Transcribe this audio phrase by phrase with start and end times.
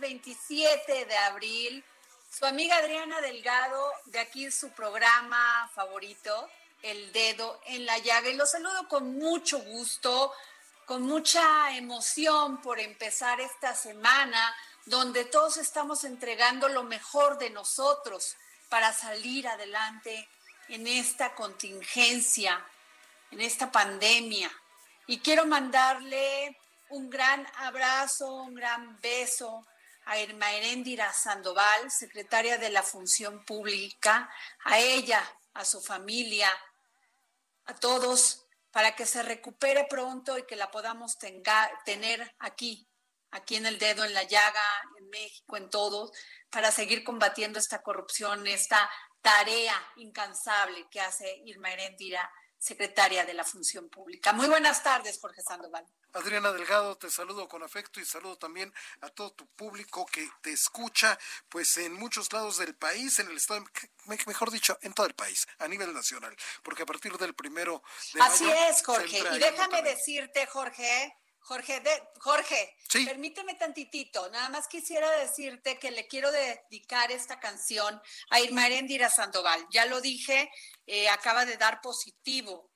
[0.00, 1.84] 27 de abril.
[2.30, 6.50] Su amiga Adriana Delgado, de aquí su programa favorito,
[6.82, 8.30] El Dedo en la Llaga.
[8.30, 10.32] Y los saludo con mucho gusto,
[10.86, 14.56] con mucha emoción por empezar esta semana,
[14.86, 18.36] donde todos estamos entregando lo mejor de nosotros
[18.70, 20.28] para salir adelante
[20.68, 22.64] en esta contingencia,
[23.30, 24.50] en esta pandemia.
[25.06, 26.56] Y quiero mandarle
[26.88, 29.66] un gran abrazo, un gran beso
[30.10, 34.28] a Irma Heréndira Sandoval, secretaria de la Función Pública,
[34.64, 35.22] a ella,
[35.54, 36.50] a su familia,
[37.66, 42.88] a todos, para que se recupere pronto y que la podamos tener aquí,
[43.30, 44.64] aquí en el dedo, en la llaga,
[44.98, 46.10] en México, en todos,
[46.50, 48.90] para seguir combatiendo esta corrupción, esta
[49.22, 52.28] tarea incansable que hace Irma Heréndira,
[52.60, 54.32] secretaria de la Función Pública.
[54.34, 55.84] Muy buenas tardes, Jorge Sandoval.
[56.12, 60.52] Adriana Delgado, te saludo con afecto y saludo también a todo tu público que te
[60.52, 61.18] escucha,
[61.48, 63.64] pues en muchos lados del país, en el estado,
[64.06, 67.82] me- mejor dicho, en todo el país, a nivel nacional, porque a partir del primero
[68.12, 69.18] de Así mayo es, Jorge.
[69.18, 73.04] Y déjame decirte, Jorge, Jorge, de- Jorge, Sí.
[73.04, 74.28] permíteme tantitito.
[74.30, 78.00] Nada más quisiera decirte que le quiero dedicar esta canción
[78.30, 79.66] a Irma Eréndira Sandoval.
[79.70, 80.50] Ya lo dije,
[80.86, 82.70] eh, acaba de dar positivo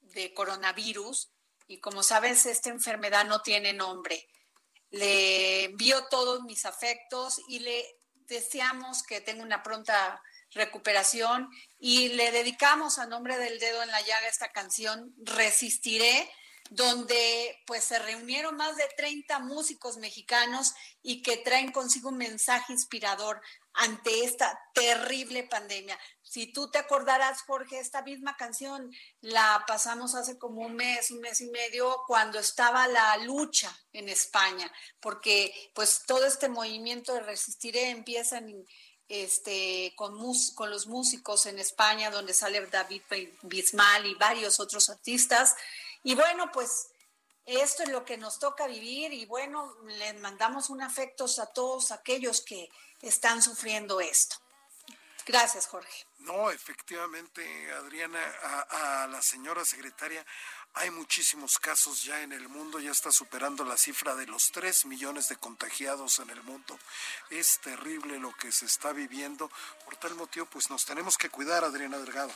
[0.00, 1.30] de coronavirus
[1.66, 4.28] y como sabes, esta enfermedad no tiene nombre.
[4.90, 7.84] Le envío todos mis afectos y le
[8.26, 10.22] deseamos que tenga una pronta
[10.52, 11.48] recuperación
[11.80, 16.30] y le dedicamos a nombre del dedo en la llaga esta canción Resistiré
[16.70, 20.72] donde pues se reunieron más de 30 músicos mexicanos
[21.02, 23.40] y que traen consigo un mensaje inspirador
[23.74, 25.98] ante esta terrible pandemia.
[26.22, 28.90] Si tú te acordarás, Jorge, esta misma canción
[29.20, 34.08] la pasamos hace como un mes, un mes y medio, cuando estaba la lucha en
[34.08, 34.70] España,
[35.00, 38.40] porque pues todo este movimiento de Resistiré empieza
[39.08, 43.02] este, con, mus- con los músicos en España, donde sale David
[43.42, 45.54] Bismal y varios otros artistas.
[46.04, 46.88] Y bueno, pues
[47.46, 51.90] esto es lo que nos toca vivir y bueno, les mandamos un afecto a todos
[51.90, 52.70] aquellos que
[53.02, 54.36] están sufriendo esto.
[55.26, 56.06] Gracias, Jorge.
[56.18, 58.20] No, efectivamente, Adriana,
[58.70, 60.24] a, la señora secretaria,
[60.74, 64.84] hay muchísimos casos ya en el mundo, ya está superando la cifra de los 3
[64.86, 66.78] millones de contagiados en el mundo.
[67.30, 69.50] Es terrible lo que se está viviendo.
[69.84, 72.32] Por tal motivo, pues nos tenemos que cuidar, Adriana Delgado.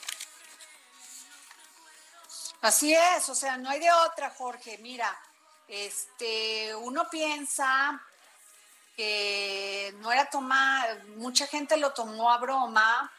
[2.61, 4.79] Así es, o sea, no hay de otra, Jorge.
[4.79, 5.17] Mira,
[5.69, 8.01] este, uno piensa
[8.97, 13.13] que no era tomar, mucha gente lo tomó a broma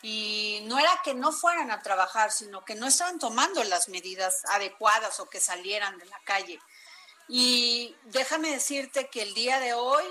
[0.00, 4.44] y no era que no fueran a trabajar, sino que no estaban tomando las medidas
[4.50, 6.60] adecuadas o que salieran de la calle.
[7.26, 10.04] Y déjame decirte que el día de hoy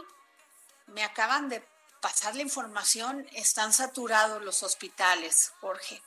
[0.87, 1.63] me acaban de
[2.01, 6.01] pasar la información, están saturados los hospitales, Jorge.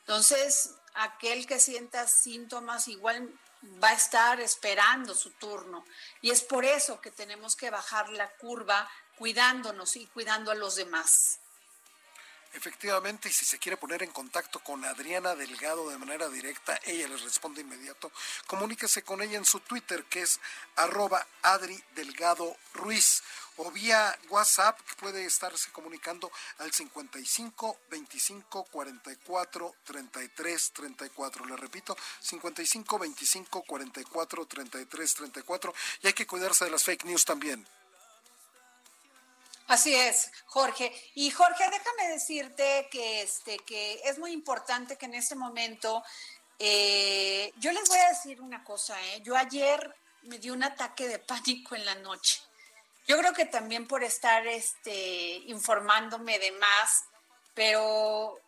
[0.00, 3.32] Entonces, aquel que sienta síntomas igual
[3.82, 5.84] va a estar esperando su turno.
[6.20, 10.76] Y es por eso que tenemos que bajar la curva cuidándonos y cuidando a los
[10.76, 11.39] demás.
[12.52, 17.06] Efectivamente, y si se quiere poner en contacto con Adriana Delgado de manera directa, ella
[17.06, 18.10] les responde inmediato.
[18.48, 20.40] Comuníquese con ella en su Twitter, que es
[20.74, 23.22] arroba Adri Delgado Ruiz,
[23.56, 31.44] o vía WhatsApp, que puede estarse comunicando al 55 25 44 33 34.
[31.46, 35.74] Le repito, 55 25 44 33 34.
[36.02, 37.64] Y hay que cuidarse de las fake news también.
[39.70, 40.92] Así es, Jorge.
[41.14, 46.02] Y Jorge, déjame decirte que, este, que es muy importante que en este momento,
[46.58, 49.20] eh, yo les voy a decir una cosa, ¿eh?
[49.22, 52.40] yo ayer me dio un ataque de pánico en la noche.
[53.06, 57.04] Yo creo que también por estar este, informándome de más,
[57.54, 58.40] pero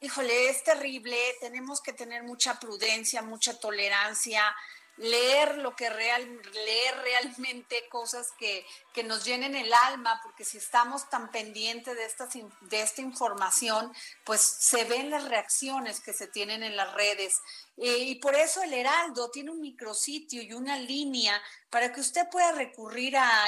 [0.00, 4.52] híjole, es terrible, tenemos que tener mucha prudencia, mucha tolerancia,
[4.96, 10.58] leer lo que real, leer realmente cosas que, que nos llenen el alma, porque si
[10.58, 13.92] estamos tan pendientes de, estas, de esta información,
[14.24, 17.34] pues se ven las reacciones que se tienen en las redes.
[17.76, 22.52] Y por eso el Heraldo tiene un micrositio y una línea para que usted pueda
[22.52, 23.46] recurrir a,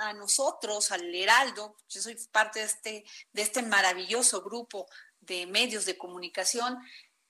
[0.00, 1.76] a nosotros, al Heraldo.
[1.88, 4.86] Yo soy parte de este, de este maravilloso grupo
[5.20, 6.78] de medios de comunicación,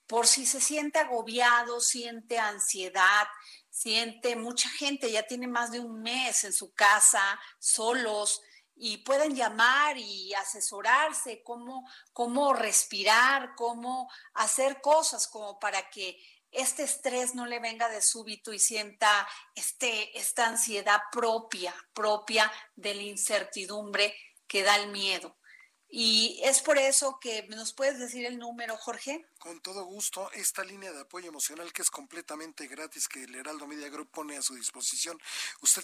[0.07, 3.27] por si se siente agobiado, siente ansiedad,
[3.71, 8.41] siente mucha gente, ya tiene más de un mes en su casa, solos,
[8.75, 16.17] y pueden llamar y asesorarse cómo, cómo respirar, cómo hacer cosas como para que
[16.51, 22.93] este estrés no le venga de súbito y sienta este, esta ansiedad propia, propia de
[22.95, 24.13] la incertidumbre
[24.47, 25.37] que da el miedo.
[25.93, 29.25] Y es por eso que nos puedes decir el número, Jorge.
[29.39, 33.67] Con todo gusto, esta línea de apoyo emocional que es completamente gratis que el Heraldo
[33.67, 35.19] Media Group pone a su disposición,
[35.59, 35.83] usted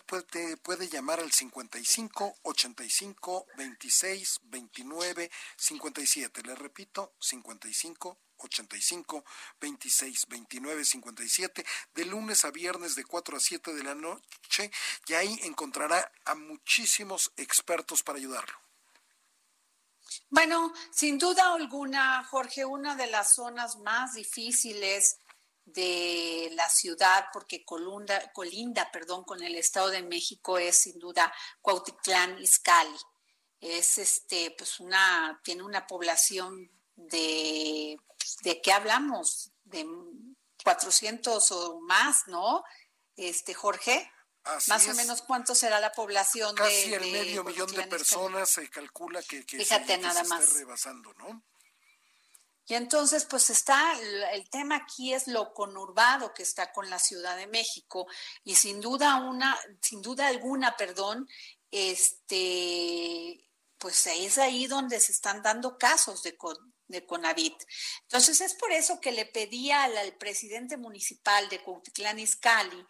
[0.64, 6.42] puede, llamar al 55 85 26 29 57.
[6.44, 9.26] Le repito, 55 85
[9.60, 14.72] 26 29 57 de lunes a viernes de 4 a 7 de la noche
[15.08, 18.67] y ahí encontrará a muchísimos expertos para ayudarlo.
[20.30, 25.20] Bueno, sin duda alguna, Jorge, una de las zonas más difíciles
[25.68, 31.32] de la ciudad, porque colunda, colinda, perdón, con el Estado de México es sin duda
[31.62, 32.98] Cuautitlán Izcalli.
[33.60, 37.98] Es este, pues una, tiene una población de,
[38.44, 39.52] ¿de qué hablamos?
[39.64, 39.86] De
[40.64, 42.64] 400 o más, ¿no?
[43.16, 44.12] Este, Jorge.
[44.56, 47.84] Así más o menos cuánto será la población de Casi el de medio millón de
[47.84, 50.44] personas se calcula que, que, Fíjate se, que nada se más.
[50.44, 51.44] esté rebasando, ¿no?
[52.70, 53.98] Y entonces, pues está,
[54.34, 58.08] el, tema aquí es lo conurbado que está con la Ciudad de México
[58.44, 61.30] y sin duda una, sin duda alguna, perdón,
[61.72, 66.38] este, pues es ahí donde se están dando casos de,
[66.90, 67.56] de Conavit.
[68.02, 72.86] Entonces es por eso que le pedía al, al presidente municipal de Cuautitlán Izcalli,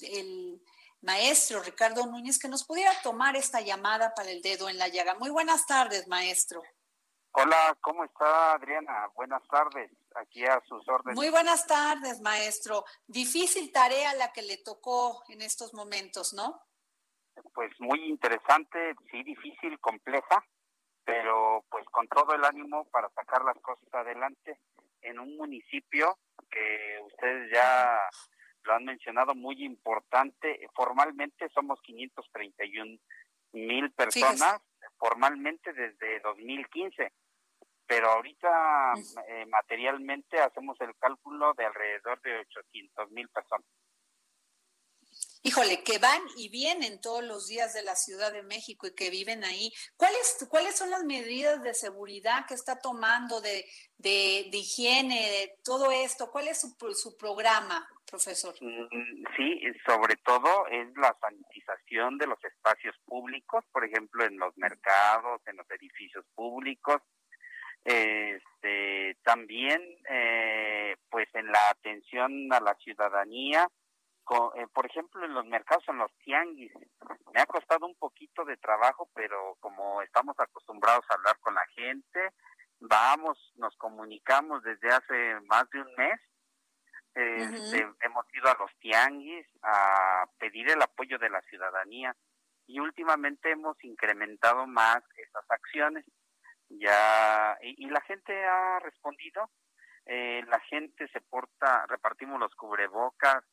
[0.00, 0.60] el
[1.02, 5.14] maestro Ricardo Núñez, que nos pudiera tomar esta llamada para el dedo en la llaga.
[5.14, 6.62] Muy buenas tardes, maestro.
[7.32, 9.08] Hola, ¿cómo está Adriana?
[9.14, 11.14] Buenas tardes, aquí a sus órdenes.
[11.14, 12.84] Muy buenas tardes, maestro.
[13.06, 16.60] Difícil tarea la que le tocó en estos momentos, ¿no?
[17.54, 20.44] Pues muy interesante, sí, difícil, compleja,
[21.04, 24.58] pero pues con todo el ánimo para sacar las cosas adelante
[25.02, 26.18] en un municipio
[26.50, 28.00] que ustedes ya
[28.64, 30.68] lo han mencionado muy importante.
[30.74, 32.98] Formalmente somos 531
[33.52, 34.60] mil personas,
[34.98, 37.12] formalmente desde 2015,
[37.86, 38.92] pero ahorita
[39.28, 43.66] eh, materialmente hacemos el cálculo de alrededor de 800 mil personas.
[45.42, 49.08] Híjole, que van y vienen todos los días de la Ciudad de México y que
[49.08, 49.72] viven ahí.
[49.96, 53.64] ¿Cuáles, cuáles son las medidas de seguridad que está tomando, de,
[53.96, 56.30] de, de higiene, de todo esto?
[56.30, 58.54] ¿Cuál es su, su programa, profesor?
[58.60, 64.54] Mm, Sí, sobre todo es la sanitización de los espacios públicos, por ejemplo, en los
[64.58, 67.00] mercados, en los edificios públicos.
[67.82, 73.66] Este, también, eh, pues, en la atención a la ciudadanía,
[74.30, 76.72] eh, por ejemplo, en los mercados, en los tianguis.
[77.34, 81.66] Me ha costado un poquito de trabajo, pero como estamos acostumbrados a hablar con la
[81.74, 82.30] gente,
[82.78, 86.20] vamos, nos comunicamos desde hace más de un mes.
[87.12, 92.14] Este, hemos ido a los tianguis a pedir el apoyo de la ciudadanía
[92.68, 96.04] y últimamente hemos incrementado más esas acciones.
[96.68, 99.50] Ya y, y la gente ha respondido.
[100.06, 103.44] Eh, la gente se porta repartimos los cubrebocas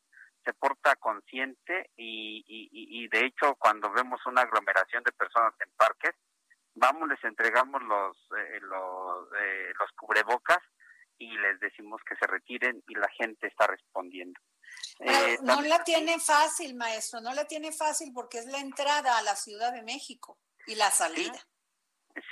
[0.48, 5.52] se porta consciente y, y, y- y de hecho cuando vemos una aglomeración de personas
[5.60, 6.14] en parques
[6.74, 10.62] vamos les entregamos los eh, los, eh, los cubrebocas
[11.18, 14.40] y les decimos que se retiren y la gente está respondiendo.
[15.00, 19.22] Eh, no la tiene fácil, maestro, no la tiene fácil porque es la entrada a
[19.22, 21.38] la Ciudad de México y la salida.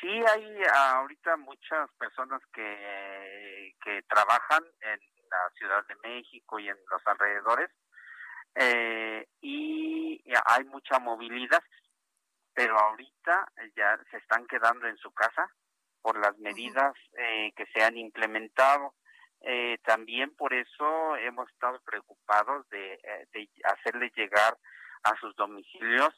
[0.01, 6.77] Sí, hay ahorita muchas personas que, que trabajan en la Ciudad de México y en
[6.91, 7.71] los alrededores
[8.57, 11.63] eh, y hay mucha movilidad,
[12.55, 15.49] pero ahorita ya se están quedando en su casa
[16.01, 18.95] por las medidas eh, que se han implementado.
[19.41, 24.57] Eh, también por eso hemos estado preocupados de, eh, de hacerle llegar
[25.03, 26.15] a sus domicilios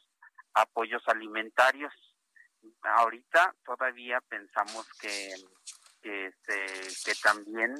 [0.53, 1.93] apoyos alimentarios.
[2.83, 5.33] Ahorita todavía pensamos que,
[6.01, 6.65] que, este,
[7.05, 7.75] que también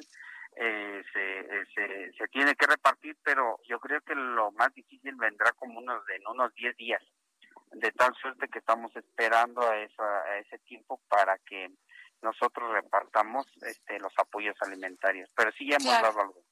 [0.56, 5.16] eh, se, eh, se, se tiene que repartir, pero yo creo que lo más difícil
[5.16, 7.04] vendrá como unos en unos 10 días,
[7.72, 11.70] de tal suerte que estamos esperando a, esa, a ese tiempo para que
[12.22, 15.30] nosotros repartamos este, los apoyos alimentarios.
[15.36, 16.08] Pero sí ya hemos Claro.
[16.08, 16.44] dado algo.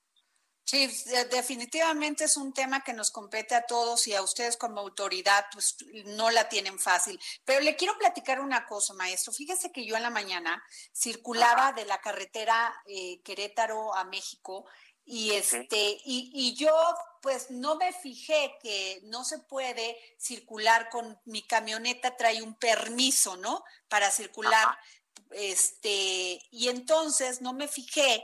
[0.69, 4.81] Sí, de- definitivamente es un tema que nos compete a todos y a ustedes como
[4.81, 7.17] autoridad, pues no la tienen fácil.
[7.45, 9.31] Pero le quiero platicar una cosa, maestro.
[9.31, 10.61] Fíjese que yo en la mañana
[10.93, 14.65] circulaba de la carretera eh, Querétaro a México
[15.05, 16.75] y este y, y yo
[17.21, 23.37] pues no me fijé que no se puede circular con mi camioneta trae un permiso,
[23.37, 23.63] ¿no?
[23.87, 24.77] Para circular
[25.31, 28.21] este y entonces no me fijé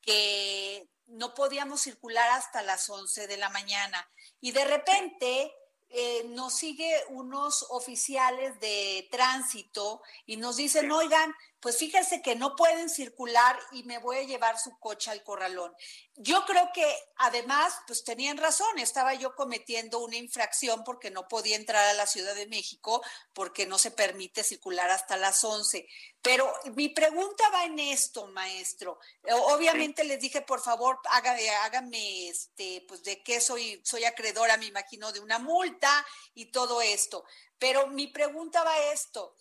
[0.00, 4.08] que no podíamos circular hasta las 11 de la mañana.
[4.40, 5.52] Y de repente
[5.88, 12.54] eh, nos sigue unos oficiales de tránsito y nos dicen, oigan, pues fíjense que no
[12.54, 15.74] pueden circular y me voy a llevar su coche al corralón.
[16.14, 16.86] Yo creo que
[17.16, 22.06] además, pues tenían razón, estaba yo cometiendo una infracción porque no podía entrar a la
[22.06, 25.86] Ciudad de México porque no se permite circular hasta las 11.
[26.22, 28.98] Pero mi pregunta va en esto, maestro.
[29.22, 34.66] Obviamente les dije, por favor, hágame, hágame este, pues de qué soy, soy acreedora, me
[34.66, 37.24] imagino, de una multa y todo esto.
[37.58, 39.34] Pero mi pregunta va a esto.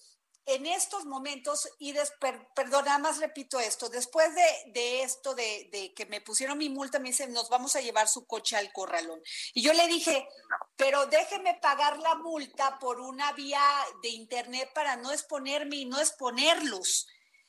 [0.48, 5.34] En estos momentos, y des, per, perdón, nada más repito esto, después de, de esto,
[5.34, 8.56] de, de, que me pusieron mi multa, me dicen, nos vamos a llevar su coche
[8.56, 9.22] al corralón.
[9.54, 10.28] Y yo le dije,
[10.76, 13.64] pero déjeme pagar la multa por una vía
[14.04, 17.08] de internet para no exponerme y no exponerlos.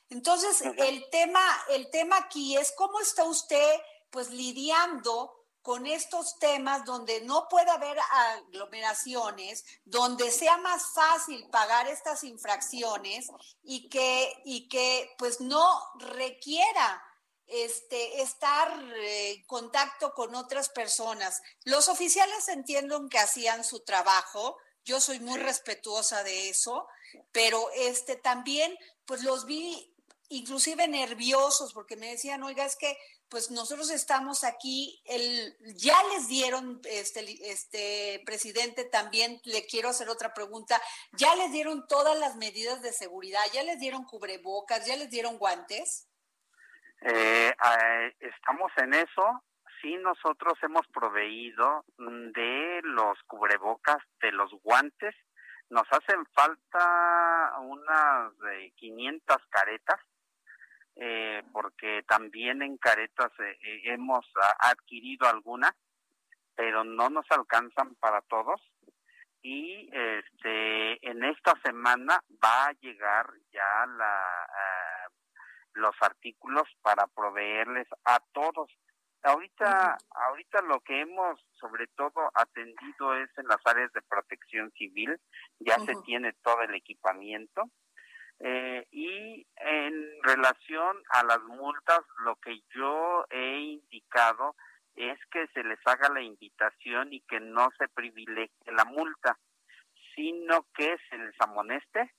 [0.09, 3.75] Entonces, el tema, el tema aquí es cómo está usted
[4.09, 5.36] pues lidiando
[5.67, 13.27] con estos temas donde no puede haber aglomeraciones, donde sea más fácil pagar estas infracciones
[13.63, 15.67] y que, y que pues no
[15.99, 17.03] requiera
[17.47, 21.41] este, estar eh, en contacto con otras personas.
[21.65, 26.87] Los oficiales entiendo que hacían su trabajo, yo soy muy respetuosa de eso,
[27.33, 29.93] pero este también, pues los vi
[30.29, 32.97] inclusive nerviosos porque me decían, oiga, es que
[33.29, 40.09] pues nosotros estamos aquí, el, ya les dieron, este, este presidente, también le quiero hacer
[40.09, 40.81] otra pregunta,
[41.13, 45.37] ya les dieron todas las medidas de seguridad, ya les dieron cubrebocas, ya les dieron
[45.37, 46.07] guantes.
[47.01, 49.43] Eh, eh, estamos en eso.
[49.81, 55.15] Sí, nosotros hemos proveído de los cubrebocas, de los guantes.
[55.69, 59.99] Nos hacen falta unas de 500 caretas,
[60.99, 64.25] eh, porque también en caretas eh, eh, hemos
[64.59, 65.73] adquirido algunas,
[66.55, 68.61] pero no nos alcanzan para todos.
[69.41, 74.23] Y este, en esta semana va a llegar ya la
[75.77, 78.69] los artículos para proveerles a todos.
[79.23, 85.19] Ahorita, ahorita lo que hemos sobre todo atendido es en las áreas de protección civil,
[85.59, 87.69] ya se tiene todo el equipamiento.
[88.39, 94.55] Eh, y en relación a las multas, lo que yo he indicado
[94.95, 99.37] es que se les haga la invitación y que no se privilegie la multa,
[100.15, 102.11] sino que se les amoneste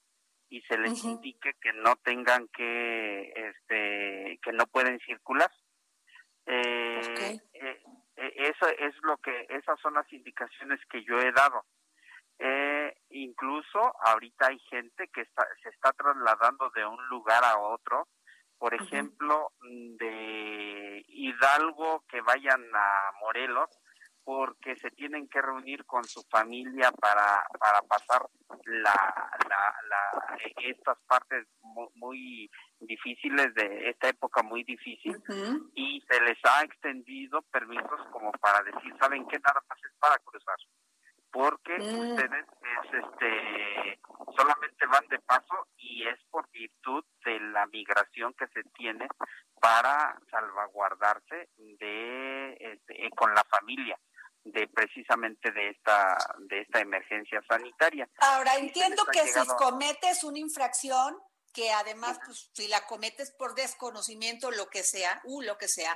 [0.49, 5.51] y se les indique que no tengan que, este, que no pueden circular.
[6.47, 7.83] Eh, eh,
[8.17, 11.65] eh, eso es lo que, esas son las indicaciones que yo he dado.
[13.11, 18.09] Incluso ahorita hay gente que está, se está trasladando de un lugar a otro,
[18.59, 23.71] por ejemplo, de Hidalgo que vayan a Morelos,
[24.25, 28.21] porque se tienen que reunir con su familia para, para pasar
[28.67, 31.47] la, la, la estas partes
[31.95, 35.17] muy, difíciles de esta época muy difícil.
[35.75, 39.39] Y se les ha extendido permisos como para decir, ¿saben qué?
[39.39, 40.57] Nada más es para cruzar
[41.31, 42.11] porque mm.
[42.11, 44.01] ustedes es este
[44.37, 49.09] solamente van de paso y es por virtud de la migración que se tiene
[49.61, 53.99] para salvaguardarse de este, con la familia
[54.45, 58.09] de precisamente de esta de esta emergencia sanitaria.
[58.21, 61.19] Ahora entiendo que si cometes una infracción
[61.53, 65.95] que además pues, si la cometes por desconocimiento lo que sea, uh, lo que sea,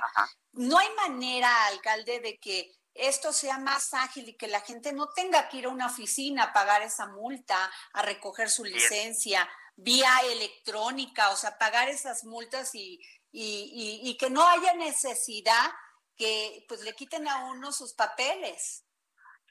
[0.51, 5.09] no hay manera, alcalde, de que esto sea más ágil y que la gente no
[5.09, 10.11] tenga que ir a una oficina a pagar esa multa, a recoger su licencia vía
[10.31, 12.99] electrónica, o sea, pagar esas multas y,
[13.31, 15.71] y, y que no haya necesidad
[16.15, 18.85] que pues le quiten a uno sus papeles.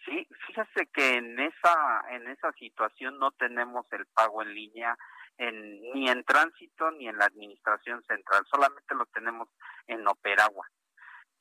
[0.05, 4.96] Sí, fíjese que en esa en esa situación no tenemos el pago en línea
[5.38, 9.48] en, ni en tránsito ni en la administración central, solamente lo tenemos
[9.87, 10.68] en Operagua.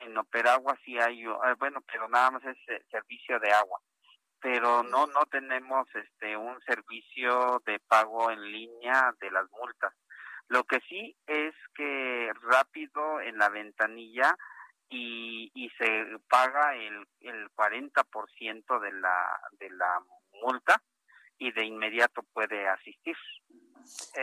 [0.02, 3.80] En Operagua sí hay, eh, bueno, pero nada más es eh, servicio de agua,
[4.40, 9.94] pero no no tenemos este un servicio de pago en línea de las multas.
[10.48, 14.36] Lo que sí es que rápido en la ventanilla
[14.90, 20.04] y, y se paga el, el 40% de la, de la
[20.44, 20.82] multa
[21.38, 23.16] y de inmediato puede asistir.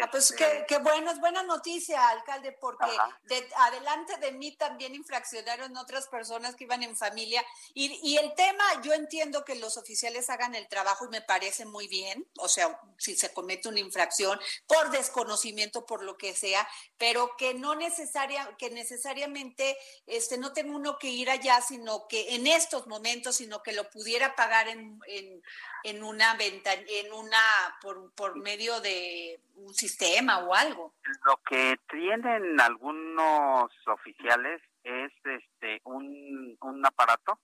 [0.03, 2.87] Ah, pues qué, qué, bueno, es buena noticia, alcalde, porque
[3.25, 7.45] de, adelante de mí también infraccionaron otras personas que iban en familia.
[7.75, 11.65] Y, y, el tema, yo entiendo que los oficiales hagan el trabajo y me parece
[11.65, 16.69] muy bien, o sea, si se comete una infracción por desconocimiento, por lo que sea,
[16.99, 22.35] pero que no necesaria, que necesariamente este, no tenga uno que ir allá, sino que
[22.35, 25.43] en estos momentos, sino que lo pudiera pagar en, en,
[25.85, 27.39] en una venta, en una,
[27.81, 30.95] por, por medio de un sistema o algo.
[31.25, 37.39] Lo que tienen algunos oficiales es este un, un aparato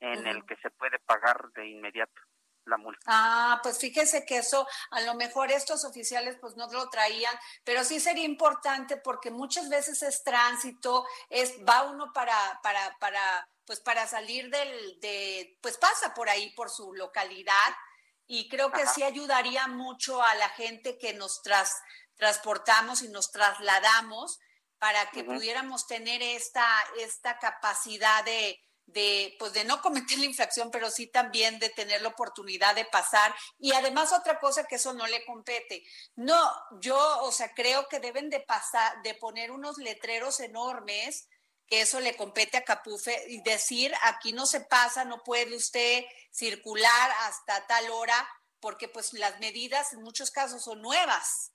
[0.00, 2.20] en el que se puede pagar de inmediato
[2.66, 3.00] la multa.
[3.06, 7.84] Ah, pues fíjese que eso a lo mejor estos oficiales pues no lo traían, pero
[7.84, 13.80] sí sería importante porque muchas veces es tránsito, es va uno para para para pues
[13.80, 17.54] para salir del de pues pasa por ahí por su localidad
[18.26, 21.72] y creo que sí ayudaría mucho a la gente que nos tras,
[22.16, 24.38] transportamos y nos trasladamos
[24.78, 26.66] para que pudiéramos tener esta,
[26.98, 32.02] esta capacidad de, de, pues de no cometer la infracción, pero sí también de tener
[32.02, 33.34] la oportunidad de pasar.
[33.58, 35.84] Y además otra cosa que eso no le compete.
[36.16, 41.28] No, yo, o sea, creo que deben de pasar, de poner unos letreros enormes
[41.80, 47.10] eso le compete a Capufe y decir aquí no se pasa, no puede usted circular
[47.20, 48.14] hasta tal hora,
[48.60, 51.52] porque pues las medidas en muchos casos son nuevas.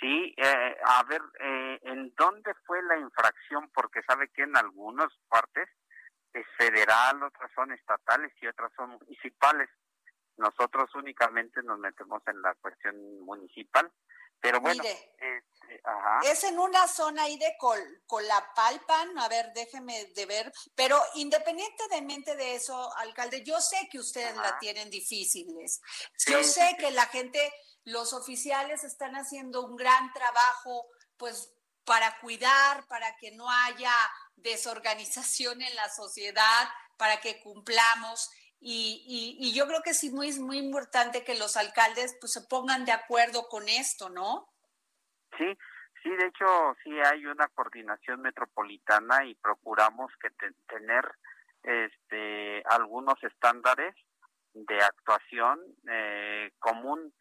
[0.00, 5.10] Sí, eh, a ver, eh, en dónde fue la infracción, porque sabe que en algunas
[5.28, 5.68] partes
[6.34, 9.70] es federal, otras son estatales y otras son municipales.
[10.36, 13.90] Nosotros únicamente nos metemos en la cuestión municipal,
[14.40, 15.14] pero bueno, Mire.
[15.18, 20.52] este, ajá, Es en una zona ahí de Col Colapalpan, a ver, déjeme de ver,
[20.74, 25.80] pero independientemente de eso, alcalde, yo sé que ustedes la tienen difíciles.
[26.16, 26.76] Sí, yo sé sí.
[26.76, 27.52] que la gente,
[27.84, 31.50] los oficiales están haciendo un gran trabajo, pues
[31.84, 33.94] para cuidar, para que no haya
[34.36, 38.30] desorganización en la sociedad, para que cumplamos.
[38.66, 42.40] Y, y, yo creo que sí muy, es muy importante que los alcaldes pues se
[42.48, 44.48] pongan de acuerdo con esto, ¿no?
[45.36, 45.44] Sí,
[46.02, 51.04] sí, de hecho sí hay una coordinación metropolitana y procuramos que te- tener
[51.62, 53.94] este algunos estándares
[54.54, 57.12] de actuación eh, común,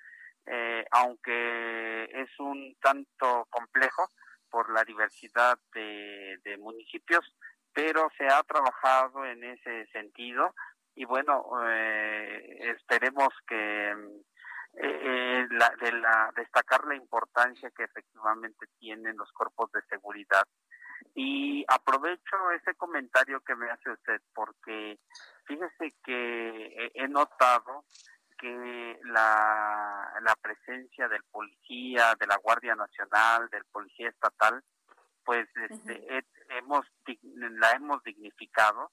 [0.46, 4.10] eh, aunque es un tanto complejo
[4.50, 7.36] por la diversidad de, de municipios,
[7.74, 10.56] pero se ha trabajado en ese sentido
[10.96, 14.22] y bueno, eh, esperemos que mm,
[14.76, 20.44] eh, la, de la, destacar la importancia que efectivamente tienen los cuerpos de seguridad.
[21.16, 24.98] Y aprovecho ese comentario que me hace usted porque
[25.46, 27.86] fíjese que he- notado
[28.40, 34.64] que la, la presencia del policía, de la Guardia Nacional, del policía estatal,
[35.24, 36.86] pues este, he- hemos
[37.36, 38.92] la hemos dignificado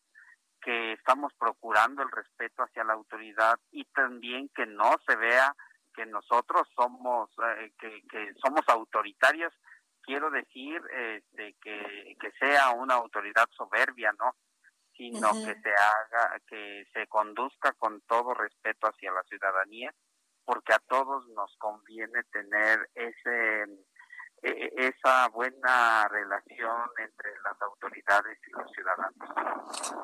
[0.60, 5.54] que estamos procurando el respeto hacia la autoridad y también que no se vea
[5.94, 9.52] que nosotros somos eh, que, que somos autoritarios
[10.02, 14.34] quiero decir este, que, que sea una autoridad soberbia no
[14.96, 19.92] sino que se haga que se conduzca con todo respeto hacia la ciudadanía
[20.44, 23.66] porque a todos nos conviene tener ese
[24.42, 29.14] e- e- esa buena relación entre las autoridades y los ciudadanos.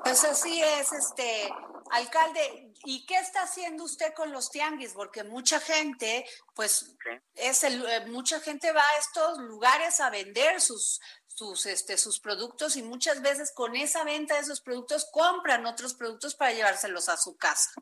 [0.04, 1.52] Pues así es, este
[1.90, 2.72] alcalde.
[2.84, 4.92] ¿Y qué está haciendo usted con los tianguis?
[4.94, 7.10] Porque mucha gente, pues, Sí.
[7.34, 12.18] es el, eh, mucha gente va a estos lugares a vender sus sus este sus
[12.18, 17.10] productos y muchas veces con esa venta de esos productos compran otros productos para llevárselos
[17.10, 17.72] a su casa.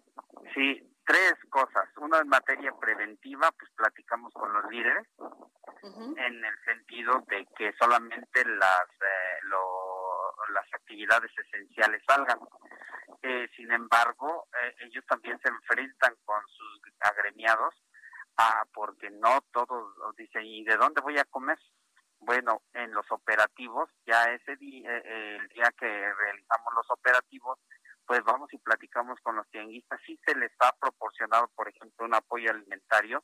[0.55, 1.89] Sí, tres cosas.
[1.99, 5.07] Una en materia preventiva, pues platicamos con los líderes
[6.19, 12.39] En el sentido de que solamente las eh, lo- las actividades esenciales salgan.
[13.23, 17.75] Eh, sin embargo, eh, ellos también se enfrentan con sus agremiados
[18.37, 21.59] ah, porque no todos dicen, ¿y de dónde voy a comer?
[22.21, 27.59] Bueno, en los operativos, ya ese día, eh, el día que realizamos los operativos,
[28.07, 30.01] pues vamos y platicamos con los tianguistas.
[30.07, 33.23] Sí se les ha proporcionado, por ejemplo, un apoyo alimentario.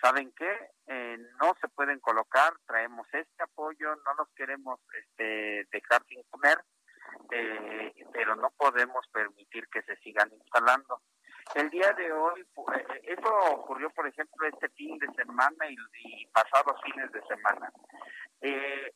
[0.00, 0.70] ¿Saben qué?
[0.86, 6.58] Eh, no se pueden colocar, traemos este apoyo, no los queremos este, dejar sin comer,
[7.30, 11.02] eh, pero no podemos permitir que se sigan instalando.
[11.54, 16.26] El día de hoy, eh, eso ocurrió, por ejemplo, este fin de semana y, y
[16.28, 17.70] pasados fines de semana.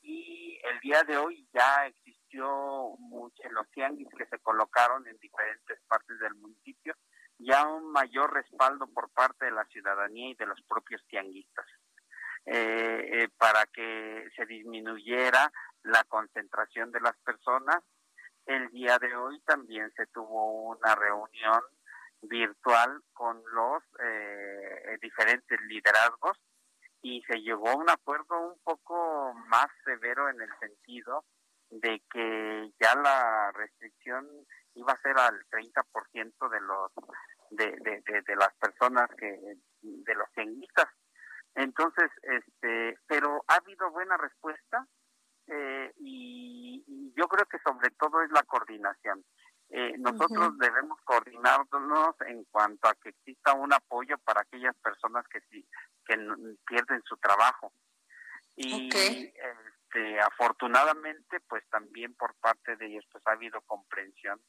[0.01, 5.79] Y el día de hoy ya existió mucho, los tianguis que se colocaron en diferentes
[5.87, 6.95] partes del municipio,
[7.39, 11.67] ya un mayor respaldo por parte de la ciudadanía y de los propios tianguistas.
[12.47, 15.51] eh, eh, para que se disminuyera
[15.83, 17.83] la concentración de las personas.
[18.45, 21.63] El día de hoy también se tuvo una reunión
[22.21, 26.39] virtual con los eh, diferentes liderazgos
[27.01, 31.25] y se llegó a un acuerdo un poco más severo en el sentido
[31.71, 34.27] de que ya la restricción
[34.75, 36.93] iba a ser al 30% de los
[37.51, 39.39] de, de, de, de las personas que
[39.83, 40.89] de los tianguistas.
[41.55, 44.87] Entonces este pero ha habido buena respuesta
[45.47, 49.25] eh, y, y yo creo que sobre todo es la coordinación.
[49.71, 55.41] Eh, nosotros debemos coordinarnos en cuanto a que exista un apoyo para aquellas personas que
[55.51, 55.67] sí
[56.07, 56.17] que
[56.67, 57.73] pierden su trabajo.
[58.57, 64.41] Y este, afortunadamente pues también por parte de ellos pues ha habido comprensión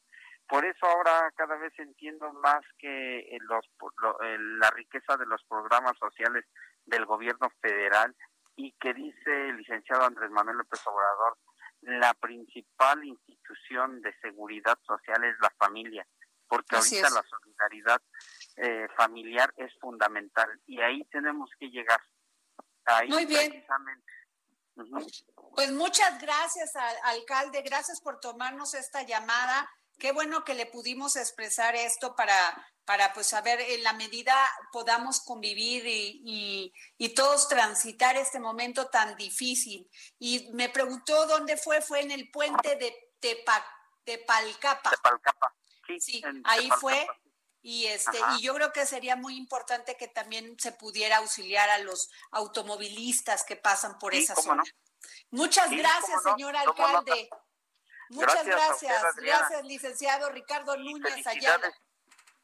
[0.48, 3.64] por eso ahora cada vez entiendo más que eh, los
[4.02, 6.44] lo- eh, la riqueza de los programas sociales
[6.84, 8.14] del gobierno federal
[8.56, 11.36] y que dice el licenciado Andrés Manuel López Obrador
[11.82, 16.06] la principal institución de seguridad social es la familia
[16.48, 17.14] porque Así ahorita es.
[17.14, 18.02] la solidaridad
[18.56, 22.00] eh, familiar es fundamental y ahí tenemos que llegar
[22.86, 23.50] ahí Muy bien.
[23.50, 24.12] precisamente.
[25.54, 27.62] Pues muchas gracias, al- alcalde.
[27.62, 29.68] Gracias por tomarnos esta llamada.
[29.98, 32.36] Qué bueno que le pudimos expresar esto para,
[32.84, 34.34] para pues saber en la medida
[34.72, 39.88] podamos convivir y, y, y todos transitar este momento tan difícil.
[40.18, 43.64] Y me preguntó dónde fue, fue en el puente de Tepa,
[44.04, 44.90] Tepalcapa.
[44.90, 45.54] Tepalcapa.
[45.86, 46.80] Sí, Sí, ahí Tepalcapa.
[46.80, 47.06] fue.
[47.62, 48.36] Y este, Ajá.
[48.38, 53.44] y yo creo que sería muy importante que también se pudiera auxiliar a los automovilistas
[53.44, 54.62] que pasan por Sí, esa zona.
[54.62, 54.70] no.
[55.30, 57.28] Muchas Sí, gracias, no, señor alcalde.
[58.10, 59.64] Muchas Gracias usted, gracias.
[59.64, 61.42] Licenciado Ricardo Núñez felicidades.
[61.44, 61.74] Ayala.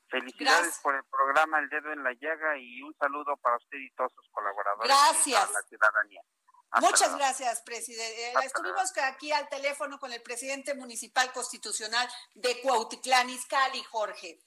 [0.09, 0.81] Felicidades Gracias.
[0.83, 4.13] por el programa El Dedo en la Llaga y un saludo para usted y todos
[4.15, 4.87] sus colaboradores.
[4.89, 5.51] Gracias.
[5.51, 6.23] Y la ciudadanía.
[6.71, 7.19] Hasta Muchas luego.
[7.19, 8.23] gracias, presidente.
[8.23, 14.39] Eh, Hasta Estuvimos aquí al teléfono con el presidente municipal constitucional de Cuautitlán Izcalli, Jorge.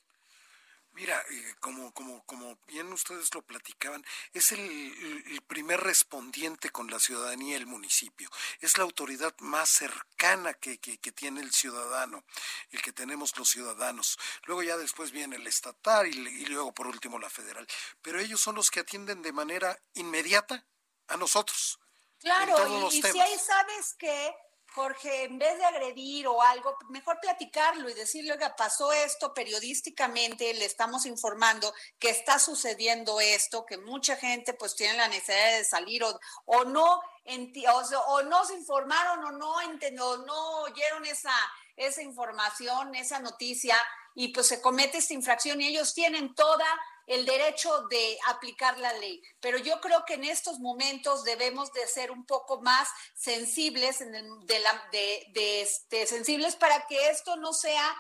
[0.95, 6.99] Mira, eh, como, como, como bien ustedes lo platicaban, es el, primer respondiente con la
[6.99, 8.29] ciudadanía el municipio.
[8.61, 12.23] Es la autoridad más cercana que, que- que tiene el ciudadano,
[12.71, 14.17] el que tenemos los ciudadanos.
[14.45, 17.67] Luego ya después viene el estatal y, luego por último la federal.
[18.01, 20.65] Pero ellos son los que atienden de manera inmediata
[21.09, 21.77] a nosotros.
[22.19, 24.33] Claro, y, y si ahí sabes que,
[24.75, 30.53] Jorge, en vez de agredir o algo, mejor platicarlo y decirle, oiga, pasó esto periodísticamente,
[30.53, 35.63] le estamos informando que está sucediendo esto, que mucha gente pues tiene la necesidad de
[35.63, 41.33] salir o, no o, o no se informaron o no o no oyeron esa,
[41.77, 43.77] esa información, esa noticia,
[44.13, 46.65] y pues se comete esta infracción y ellos tienen toda
[47.07, 49.21] el derecho de aplicar la ley.
[49.39, 54.15] Pero yo creo que en estos momentos debemos de ser un poco más sensibles, en
[54.15, 57.95] el- de la- de- este, sensibles para que esto no sea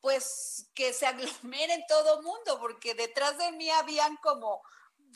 [0.00, 4.62] pues que se aglomere en todo mundo, porque detrás de mí habían como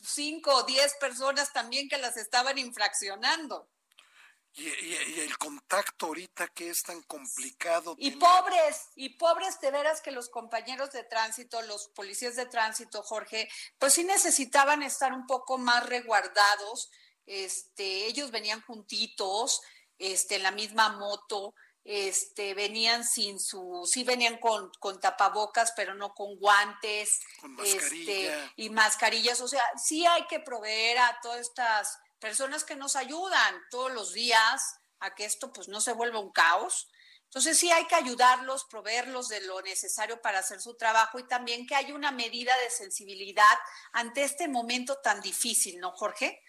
[0.03, 3.69] cinco o diez personas también que las estaban infraccionando.
[4.53, 7.95] Y, y- y el contacto ahorita que es tan complicado.
[7.97, 12.45] Y tener- pobres, y pobres de veras que los compañeros de tránsito, los policías de
[12.47, 13.47] tránsito, Jorge,
[13.79, 16.89] pues sí necesitaban estar un poco más resguardados.
[17.25, 19.61] Este, ellos venían juntitos,
[19.97, 25.95] este, en la misma moto, este, venían sin su, sí venían con, con tapabocas, pero
[25.95, 28.35] no con guantes, Con mascarilla.
[28.45, 29.39] este, y mascarillas.
[29.41, 34.13] O sea, sí hay que proveer a todas estas personas que nos ayudan todos los
[34.13, 36.87] días a que esto pues no se vuelva un caos.
[37.25, 41.65] Entonces sí hay que ayudarlos, proveerlos de lo necesario para hacer su trabajo y también
[41.65, 43.57] que haya una medida de sensibilidad
[43.93, 46.41] ante este momento tan difícil, ¿no, Jorge?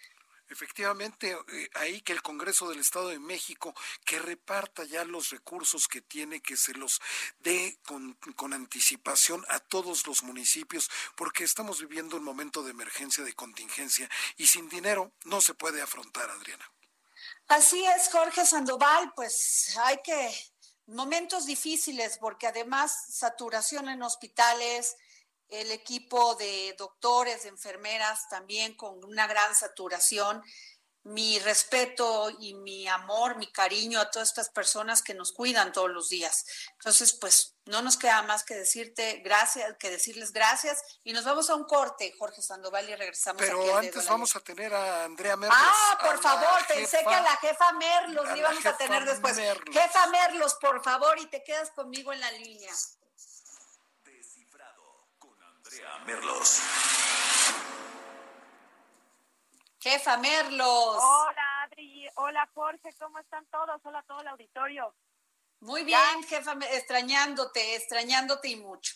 [0.53, 3.73] Efectivamente, eh, ahí que el Congreso del Estado de México
[4.05, 7.01] que reparta ya los recursos que tiene, que se los
[7.39, 13.23] dé con, con anticipación a todos los municipios, porque estamos viviendo un momento de emergencia,
[13.23, 16.71] de contingencia, y sin dinero no se puede afrontar, Adriana.
[17.47, 20.31] Así es, Jorge Sandoval, pues hay que
[20.85, 24.97] momentos difíciles porque además saturación en hospitales,
[25.53, 30.41] el equipo de doctores, de enfermeras también con una gran saturación.
[31.05, 35.89] Mi respeto y mi amor, mi cariño a todas estas personas que nos cuidan todos
[35.89, 36.45] los días.
[36.77, 41.49] Entonces, pues no nos queda más que decirte gracias, que decirles gracias y nos vamos
[41.49, 45.59] a un corte, Jorge Sandoval, y regresamos Pero antes vamos a tener a Andrea Merlos.
[45.61, 49.35] Ah, por favor, pensé jefa- que a la jefa Merlos la íbamos a tener después.
[49.35, 49.75] Merlos.
[49.75, 52.73] Jefa Merlos, por favor, y te quedas conmigo en la línea.
[55.73, 56.61] Andrea Merlos.
[59.79, 60.97] Jefa Merlos.
[61.01, 63.81] Hola Adri, hola Jorge, ¿cómo están todos?
[63.83, 64.93] Hola a todo el auditorio.
[65.61, 68.93] Muy bien, jefa, extrañándote, extrañándote y mucho.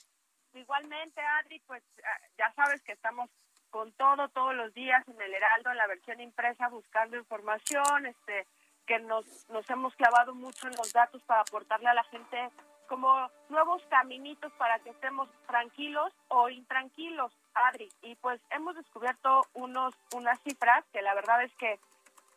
[0.54, 3.30] Igualmente Adri, pues ah, ya sabes que estamos
[3.72, 8.46] con todo todos los días en el Heraldo, en la versión impresa, buscando información, este,
[8.86, 12.52] que nos, nos hemos clavado mucho en los datos para aportarle a la gente
[12.88, 17.90] como nuevos caminitos para que estemos tranquilos o intranquilos, Adri.
[18.02, 21.80] Y pues hemos descubierto unos unas cifras que la verdad es que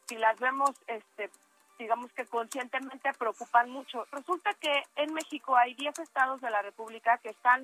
[0.06, 1.30] si las vemos, este,
[1.78, 4.04] digamos que conscientemente preocupan mucho.
[4.12, 7.62] Resulta que en México hay 10 estados de la República que están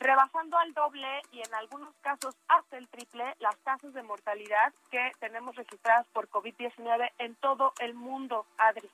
[0.00, 5.12] rebasando al doble y en algunos casos hasta el triple las tasas de mortalidad que
[5.20, 8.90] tenemos registradas por COVID-19 en todo el mundo, Adri.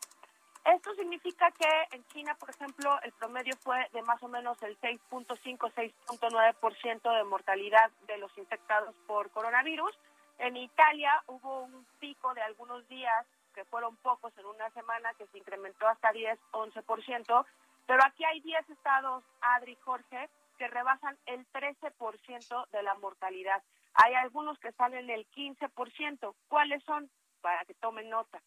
[0.64, 4.79] Esto significa que en China, por ejemplo, el promedio fue de más o menos el
[4.81, 9.90] 6.5-6.9% de mortalidad de los infectados por coronavirus.
[10.38, 15.27] En Italia hubo un pico de algunos días, que fueron pocos en una semana, que
[15.27, 17.44] se incrementó hasta 10-11%,
[17.87, 23.62] pero aquí hay 10 estados, Adri Jorge, que rebasan el 13% de la mortalidad.
[23.94, 26.35] Hay algunos que están en el 15%.
[26.48, 27.11] ¿Cuáles son?
[27.40, 28.40] Para que tomen nota.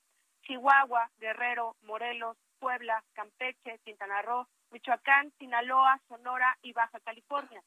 [0.46, 7.62] Chihuahua, Guerrero, Morelos, Puebla, Campeche, Quintana Roo, Michoacán, Sinaloa, Sonora y Baja California.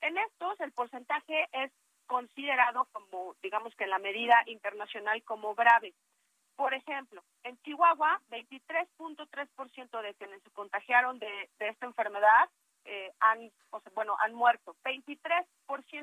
[0.00, 1.72] En estos, el porcentaje es
[2.06, 5.94] considerado como, digamos que en la medida internacional, como grave.
[6.56, 12.48] Por ejemplo, en Chihuahua, 23.3% de quienes se contagiaron de, esta enfermedad
[12.84, 14.76] eh, han, o sea, bueno, han muerto.
[14.84, 15.46] 23%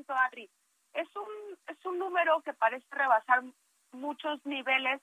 [0.08, 0.50] Adri.
[0.94, 3.44] Es un, es un número que parece rebasar
[3.94, 5.02] muchos niveles,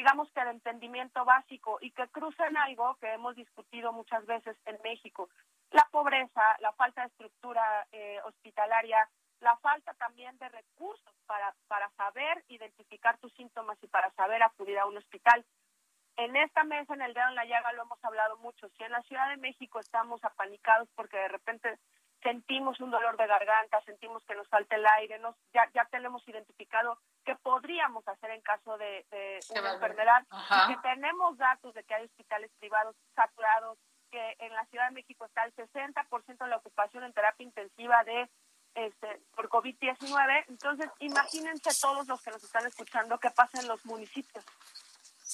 [0.00, 4.78] digamos que de entendimiento básico y que cruzan algo que hemos discutido muchas veces en
[4.82, 5.28] México.
[5.72, 9.06] La pobreza, la falta de estructura eh, hospitalaria,
[9.40, 14.78] la falta también de recursos para, para saber identificar tus síntomas y para saber acudir
[14.78, 15.44] a un hospital.
[16.16, 18.70] En esta mesa, en el dedo en la llaga, lo hemos hablado mucho.
[18.70, 21.78] Si en la Ciudad de México estamos apanicados porque de repente
[22.22, 26.26] sentimos un dolor de garganta, sentimos que nos falta el aire, nos, ya, ya tenemos
[26.28, 31.84] identificado qué podríamos hacer en caso de, de una enfermedad y que tenemos datos de
[31.84, 33.78] que hay hospitales privados saturados,
[34.10, 38.02] que en la Ciudad de México está el 60% de la ocupación en terapia intensiva
[38.04, 38.28] de
[38.74, 40.44] este, por COVID-19.
[40.48, 44.44] Entonces, imagínense todos los que nos están escuchando qué pasa en los municipios.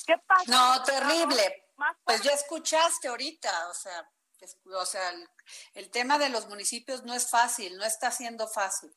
[0.07, 0.45] ¿Qué pasa?
[0.49, 1.71] No, terrible.
[1.77, 4.09] más Pues ya escuchaste ahorita, o sea,
[4.65, 5.29] o sea, el,
[5.75, 8.91] el tema de los municipios no es fácil, no está siendo fácil.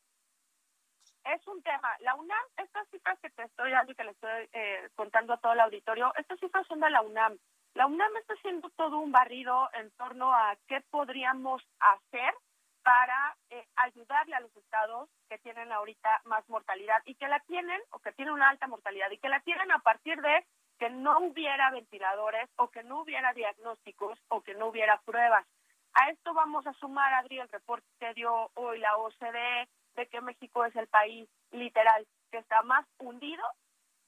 [1.25, 1.95] es un tema.
[1.99, 5.37] La UNAM, estas cifras que te estoy dando y que le estoy eh, contando a
[5.37, 7.37] todo el auditorio, estas cifras son de la UNAM.
[7.75, 12.33] La UNAM está haciendo todo un barrido en torno a qué podríamos hacer
[12.81, 17.79] para eh, ayudarle a los estados que tienen ahorita más mortalidad y que la tienen,
[17.91, 20.45] o que tienen una alta mortalidad, y que la tienen a partir de
[20.79, 25.45] que no hubiera ventiladores o que no hubiera diagnósticos o que no hubiera pruebas.
[25.93, 30.21] A esto vamos a sumar, Adri, el reporte que dio hoy la OCDE de que
[30.21, 33.43] México es el país literal que está más hundido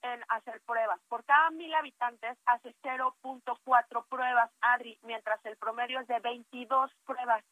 [0.02, 1.00] en hacer pruebas.
[1.10, 7.44] Por cada mil habitantes hace 0.4 pruebas, Adri, mientras el promedio es de 22 pruebas.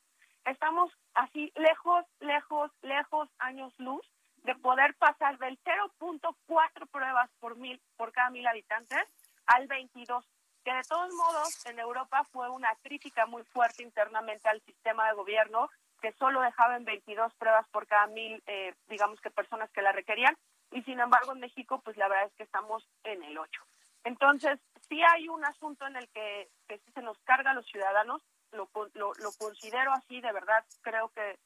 [0.45, 4.05] Estamos así lejos, lejos, lejos, años luz
[4.49, 9.03] de poder pasar del 0.4 pruebas por mil por cada mil habitantes
[9.45, 10.25] al 22
[10.63, 15.13] que de todos modos en Europa fue una crítica muy fuerte internamente al sistema de
[15.13, 15.69] gobierno
[16.01, 19.91] que solo dejaba en 22 pruebas por cada mil, eh, digamos que personas que la
[19.91, 20.35] requerían,
[20.71, 23.62] y sin embargo en México pues la verdad es que estamos en el 8.
[24.05, 28.23] Entonces, sí hay un asunto en el que, que se nos carga a los ciudadanos,
[28.53, 31.38] lo, lo, lo considero así, de verdad, creo que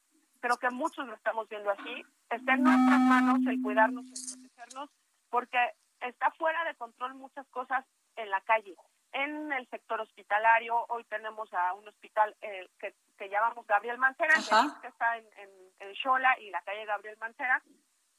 [0.44, 2.06] creo que muchos lo estamos viendo así.
[2.36, 4.90] Está en nuestras manos el cuidarnos, el protegernos,
[5.30, 5.58] porque
[6.02, 8.76] está fuera de control muchas cosas en la calle.
[9.12, 14.34] En el sector hospitalario, hoy tenemos a un hospital eh, que, que llamamos Gabriel Mancera,
[14.36, 14.80] Ajá.
[14.82, 17.62] que está en, en, en Xola y la calle Gabriel Mancera,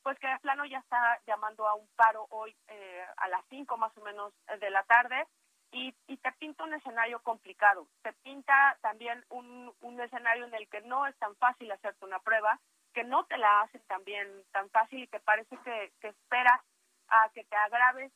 [0.04, 3.76] pues que de plano ya está llamando a un paro hoy eh, a las 5
[3.76, 5.26] más o menos de la tarde
[5.72, 7.88] y, y te pinta un escenario complicado.
[8.02, 12.20] Te pinta también un, un escenario en el que no es tan fácil hacerte una
[12.20, 12.60] prueba,
[12.94, 16.60] que no te la hacen también tan fácil y que parece que, esperas
[17.08, 18.12] a que te agraves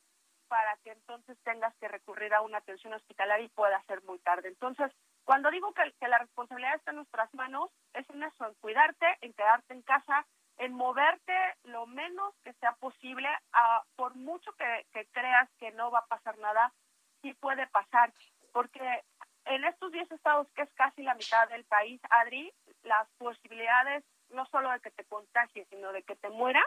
[0.47, 4.49] para que entonces tengas que recurrir a una atención hospitalaria y pueda ser muy tarde.
[4.49, 4.91] Entonces,
[5.25, 9.35] cuando digo que, la responsabilidad está en nuestras manos, es en eso, en cuidarte, en
[9.35, 15.07] quedarte en casa, en moverte lo menos que sea posible, a, por mucho que, que
[15.09, 16.73] creas que no va a pasar nada,
[17.21, 18.13] sí puede pasar,
[18.53, 19.05] porque
[19.45, 24.47] en estos 10 estados, que es casi la mitad del país, Adri, las posibilidades no
[24.47, 26.65] solo de que te contagies, sino de que te mueras,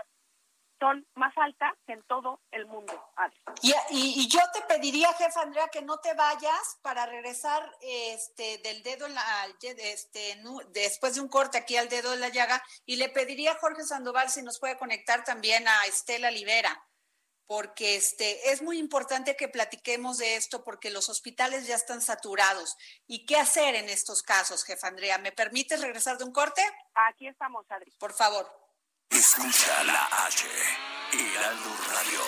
[0.79, 2.91] son más altas que en todo el mundo.
[3.61, 8.57] Y, y- y yo te pediría, jefa Andrea, que no te vayas para regresar este,
[8.59, 12.63] del dedo en la, este, después de un corte aquí al dedo en la llaga,
[12.87, 16.83] y le pediría a Jorge Sandoval si nos puede conectar también a Estela Libera,
[17.51, 22.77] porque este, es muy importante que platiquemos de esto porque los hospitales ya están saturados.
[23.07, 25.17] ¿Y qué hacer en estos casos, jefa Andrea?
[25.17, 26.61] ¿Me permites regresar de un corte?
[26.93, 27.91] Aquí estamos, Adri.
[27.99, 28.49] Por favor.
[29.09, 30.47] Escucha la H,
[31.11, 32.21] Heraldo Radio.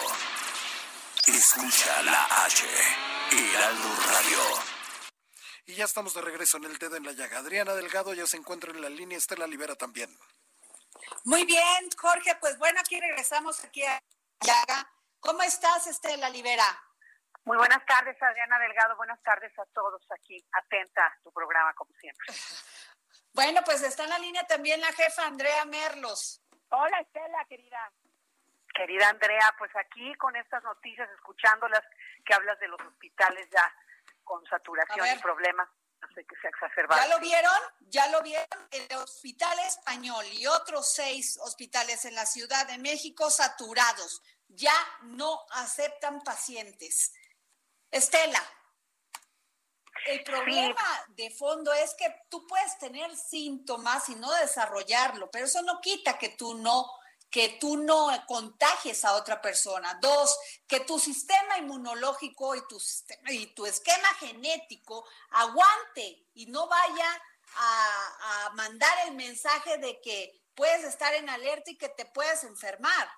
[1.27, 2.65] Escucha la H,
[3.31, 4.39] Heraldo Radio.
[5.67, 7.37] Y ya estamos de regreso en el dedo en la llaga.
[7.37, 10.13] Adriana Delgado ya se encuentra en la línea, Estela Libera también.
[11.23, 14.03] Muy bien, Jorge, pues bueno, aquí regresamos aquí a
[14.41, 14.89] Llaga.
[15.23, 16.65] ¿Cómo estás, Estela Libera?
[17.45, 18.97] Muy buenas tardes, Adriana Delgado.
[18.97, 20.45] Buenas tardes a todos aquí.
[20.51, 22.27] Atenta a tu programa, como siempre.
[23.35, 26.39] Bueno, pues está en la línea también la jefa Andrea Merlos.
[26.69, 27.91] Hola, Estela, querida.
[28.75, 31.81] Querida Andrea, pues aquí con estas noticias, escuchándolas,
[32.23, 33.75] que hablas de los hospitales ya
[34.23, 35.67] con saturación y problemas,
[35.99, 37.01] no sé que se ha exacerbado.
[37.01, 37.59] ¿Ya lo vieron?
[37.79, 38.67] ¿Ya lo vieron?
[38.69, 44.21] El Hospital Español y otros seis hospitales en la Ciudad de México saturados.
[44.55, 47.13] Ya no aceptan pacientes.
[47.91, 48.41] Estela,
[50.07, 55.61] el problema de fondo es que tú puedes tener síntomas y no desarrollarlo, pero eso
[55.61, 56.89] no quita que tú no
[57.29, 59.97] que tú no contagies a otra persona.
[59.99, 60.37] Dos,
[60.67, 67.21] que tu sistema inmunológico y tu, sistema, y tu esquema genético aguante y no vaya
[67.55, 72.43] a, a mandar el mensaje de que puedes estar en alerta y que te puedes
[72.43, 73.09] enfermar.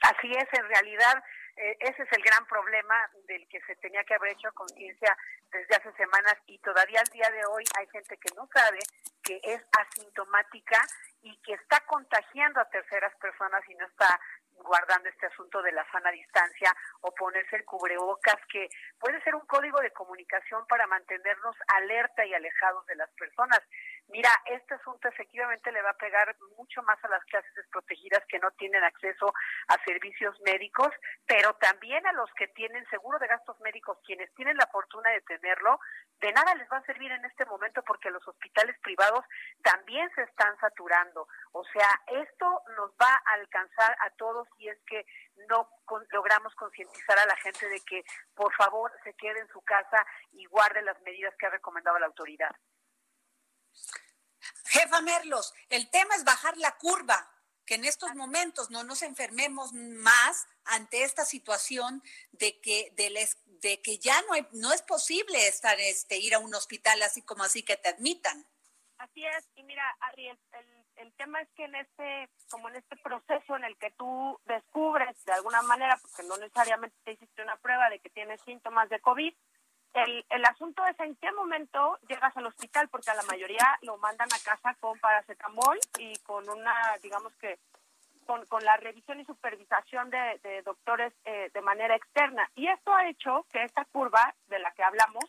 [0.00, 1.22] Así es, en realidad
[1.56, 2.96] eh, ese es el gran problema
[3.26, 5.16] del que se tenía que haber hecho conciencia
[5.52, 8.78] desde hace semanas y todavía al día de hoy hay gente que no sabe
[9.22, 10.80] que es asintomática
[11.22, 14.18] y que está contagiando a terceras personas y no está
[14.62, 19.46] guardando este asunto de la sana distancia o ponerse el cubrebocas, que puede ser un
[19.46, 23.60] código de comunicación para mantenernos alerta y alejados de las personas.
[24.08, 28.38] Mira, este asunto efectivamente le va a pegar mucho más a las clases desprotegidas que
[28.40, 29.32] no tienen acceso
[29.68, 30.88] a servicios médicos,
[31.26, 35.20] pero también a los que tienen seguro de gastos médicos, quienes tienen la fortuna de
[35.22, 35.78] tenerlo,
[36.20, 39.24] de nada les va a servir en este momento porque los hospitales privados
[39.62, 41.28] también se están saturando.
[41.52, 41.88] O sea,
[42.22, 45.06] esto nos va a alcanzar a todos si es que
[45.48, 48.02] no con- logramos concientizar a la gente de que
[48.34, 52.06] por favor se quede en su casa y guarde las medidas que ha recomendado la
[52.06, 52.50] autoridad.
[54.66, 57.30] Jefa Merlos, el tema es bajar la curva,
[57.66, 62.02] que en estos momentos no nos enfermemos más ante esta situación
[62.32, 66.34] de que de, les- de que ya no hay, no es posible estar este ir
[66.34, 68.46] a un hospital así como así que te admitan.
[68.98, 72.76] Así es, y mira, Ari, el, el- el tema es que en este, como en
[72.76, 77.42] este proceso en el que tú descubres de alguna manera, porque no necesariamente te hiciste
[77.42, 79.32] una prueba de que tienes síntomas de COVID,
[79.94, 83.96] el, el asunto es en qué momento llegas al hospital, porque a la mayoría lo
[83.98, 87.58] mandan a casa con paracetamol y con una, digamos que,
[88.26, 92.48] con, con la revisión y supervisación de, de doctores eh, de manera externa.
[92.54, 95.24] Y esto ha hecho que esta curva de la que hablamos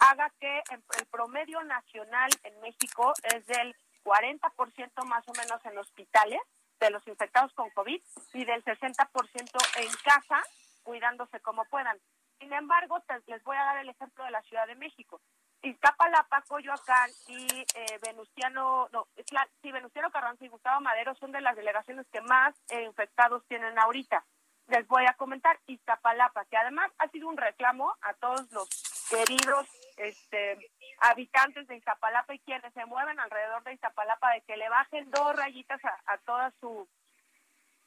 [0.00, 0.62] haga que
[0.98, 6.40] el promedio nacional en México es del 40% más o menos en hospitales
[6.80, 8.00] de los infectados con COVID
[8.32, 10.42] y del 60% en casa,
[10.82, 11.98] cuidándose como puedan.
[12.40, 15.20] Sin embargo, les voy a dar el ejemplo de la Ciudad de México.
[15.62, 21.42] Iztapalapa, Coyoacán y eh, Venustiano, no, la- sí, Venustiano Carranza y Gustavo Madero son de
[21.42, 24.24] las delegaciones que más eh, infectados tienen ahorita.
[24.68, 28.68] Les voy a comentar Iztapalapa, que además ha sido un reclamo a todos los
[29.10, 29.66] queridos
[29.98, 30.70] este,
[31.00, 35.36] habitantes de Iztapalapa y quienes se mueven alrededor de Iztapalapa de que le bajen dos
[35.36, 36.88] rayitas a, a toda su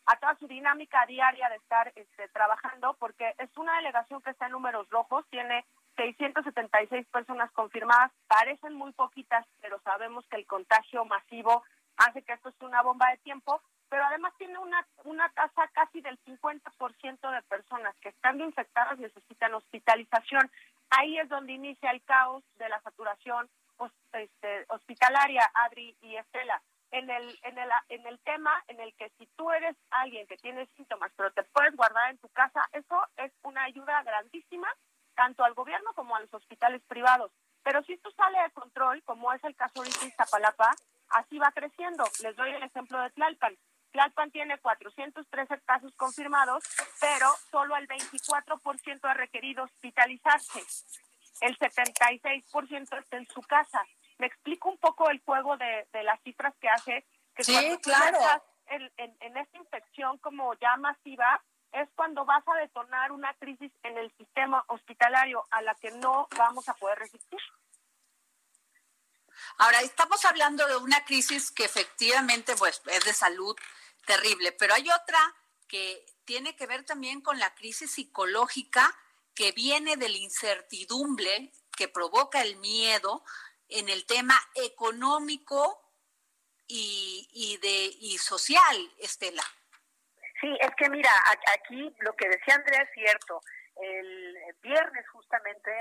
[0.06, 4.48] a toda su dinámica diaria de estar este, trabajando, porque es una delegación que está
[4.48, 11.06] en números rojos, tiene 676 personas confirmadas, parecen muy poquitas, pero sabemos que el contagio
[11.06, 11.64] masivo
[11.98, 16.02] hace que esto es una bomba de tiempo, pero además tiene una, una tasa casi
[16.02, 20.50] del 50% de personas que estando infectadas necesitan hospitalización.
[20.90, 23.48] Ahí es donde inicia el caos de la saturación
[24.14, 26.62] este, hospitalaria, Adri y Estela
[26.94, 30.38] en el, en el en el tema en el que si tú eres alguien que
[30.38, 34.68] tiene síntomas pero te puedes guardar en tu casa, eso es una ayuda grandísima
[35.16, 37.32] tanto al gobierno como a los hospitales privados.
[37.64, 40.72] Pero si esto sale de control, como es el caso ahorita de Iztapalapa,
[41.10, 42.04] así va creciendo.
[42.22, 43.58] Les doy el ejemplo de Tlalpan.
[43.92, 46.64] Tlalpan tiene 413 casos confirmados,
[47.00, 50.64] pero solo el 24% ha requerido hospitalizarse.
[51.42, 53.84] El 76% está en su casa.
[54.24, 57.06] Me explico un poco el juego de, de las cifras que hace.
[57.36, 58.18] Que Sí, cuando claro.
[58.20, 61.44] estás En, en, en esta infección como ya masiva,
[61.74, 66.30] es cuando vas a detonar una crisis en el sistema hospitalario a la que no
[66.38, 67.42] vamos a poder resistir.
[69.58, 73.58] Ahora, estamos hablando de una crisis que efectivamente pues, es de salud
[74.06, 75.20] terrible, pero hay otra
[75.68, 78.96] que tiene que ver también con la crisis psicológica
[79.36, 83.26] que viene de la incertidumbre que provoca el miedo
[83.74, 85.82] en el tema económico
[86.68, 89.44] y, y de, y social, Estela.
[90.40, 91.12] Sí, es que mira,
[91.54, 93.42] aquí lo que decía Andrea es cierto.
[93.76, 95.72] El viernes justamente,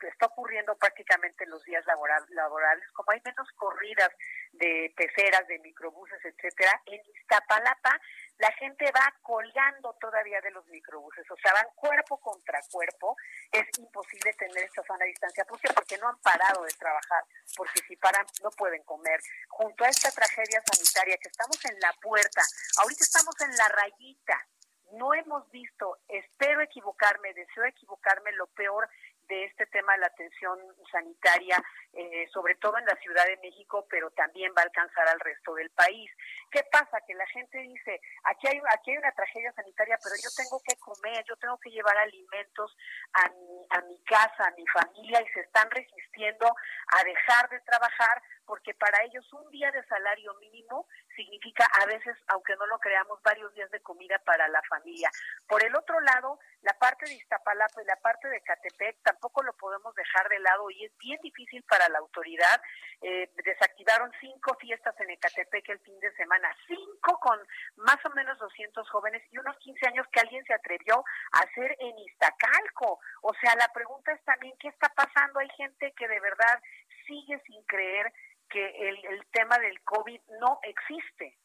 [0.00, 4.10] está ocurriendo prácticamente en los días laboral- laborales, como hay menos corridas
[4.52, 8.00] de peceras, de microbuses, etcétera, en Iztapalapa
[8.38, 13.16] la gente va colgando todavía de los microbuses, o sea, van cuerpo contra cuerpo,
[13.50, 15.44] es imposible tener esta sana distancia.
[15.44, 15.68] Porque
[16.02, 17.24] no han parado de trabajar,
[17.56, 19.20] porque si paran no pueden comer.
[19.48, 22.42] Junto a esta tragedia sanitaria que estamos en la puerta,
[22.78, 24.46] ahorita estamos en la rayita,
[24.92, 28.88] no hemos visto, espero equivocarme, deseo equivocarme, lo peor
[29.28, 30.58] de este tema de la atención
[30.90, 31.62] sanitaria,
[31.94, 35.54] eh, sobre todo en la Ciudad de México, pero también va a alcanzar al resto
[35.54, 36.10] del país.
[36.52, 37.00] ¿Qué pasa?
[37.06, 40.76] Que la gente dice, aquí hay, aquí hay una tragedia sanitaria, pero yo tengo que
[40.76, 42.76] comer, yo tengo que llevar alimentos
[43.14, 46.46] a mi, a mi casa, a mi familia, y se están resistiendo
[46.88, 50.86] a dejar de trabajar porque para ellos un día de salario mínimo
[51.16, 55.10] significa a veces, aunque no lo creamos, varios días de comida para la familia.
[55.46, 59.52] Por el otro lado, la parte de Iztapalapa y la parte de Catepec tampoco lo
[59.54, 62.60] podemos dejar de lado y es bien difícil para la autoridad.
[63.00, 67.38] Eh, desactivaron cinco fiestas en Ecatepec el fin de semana, cinco con
[67.76, 71.76] más o menos 200 jóvenes y unos 15 años que alguien se atrevió a hacer
[71.78, 73.00] en Iztacalco.
[73.22, 75.40] O sea, la pregunta es también, ¿qué está pasando?
[75.40, 76.60] Hay gente que de verdad
[77.06, 78.12] sigue sin creer
[78.48, 81.38] que el, el tema del COVID no existe.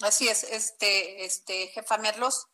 [0.00, 2.48] Así es, este, este, jefa Merlos.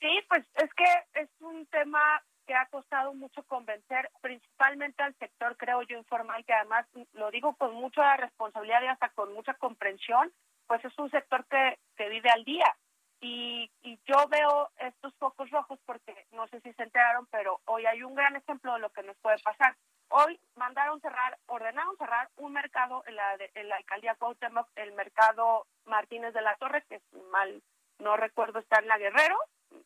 [0.00, 5.56] Sí, pues es que es un tema que ha costado mucho convencer, principalmente al sector,
[5.56, 10.32] creo yo, informal, que además lo digo con mucha responsabilidad y hasta con mucha comprensión,
[10.66, 12.74] pues es un sector que, que vive al día.
[13.20, 17.86] Y, y yo veo estos focos rojos porque no sé si se enteraron, pero hoy
[17.86, 19.74] hay un gran ejemplo de lo que nos puede pasar.
[20.08, 24.92] Hoy mandaron cerrar, ordenaron cerrar un mercado en la, de- en la alcaldía Cuauhtémoc, el
[24.92, 27.00] mercado Martínez de la Torre, que
[27.32, 27.62] mal,
[27.98, 29.36] no recuerdo, está en la Guerrero,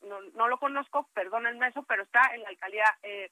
[0.03, 3.31] no, no lo conozco, perdónenme eso, pero está en la alcaldía eh.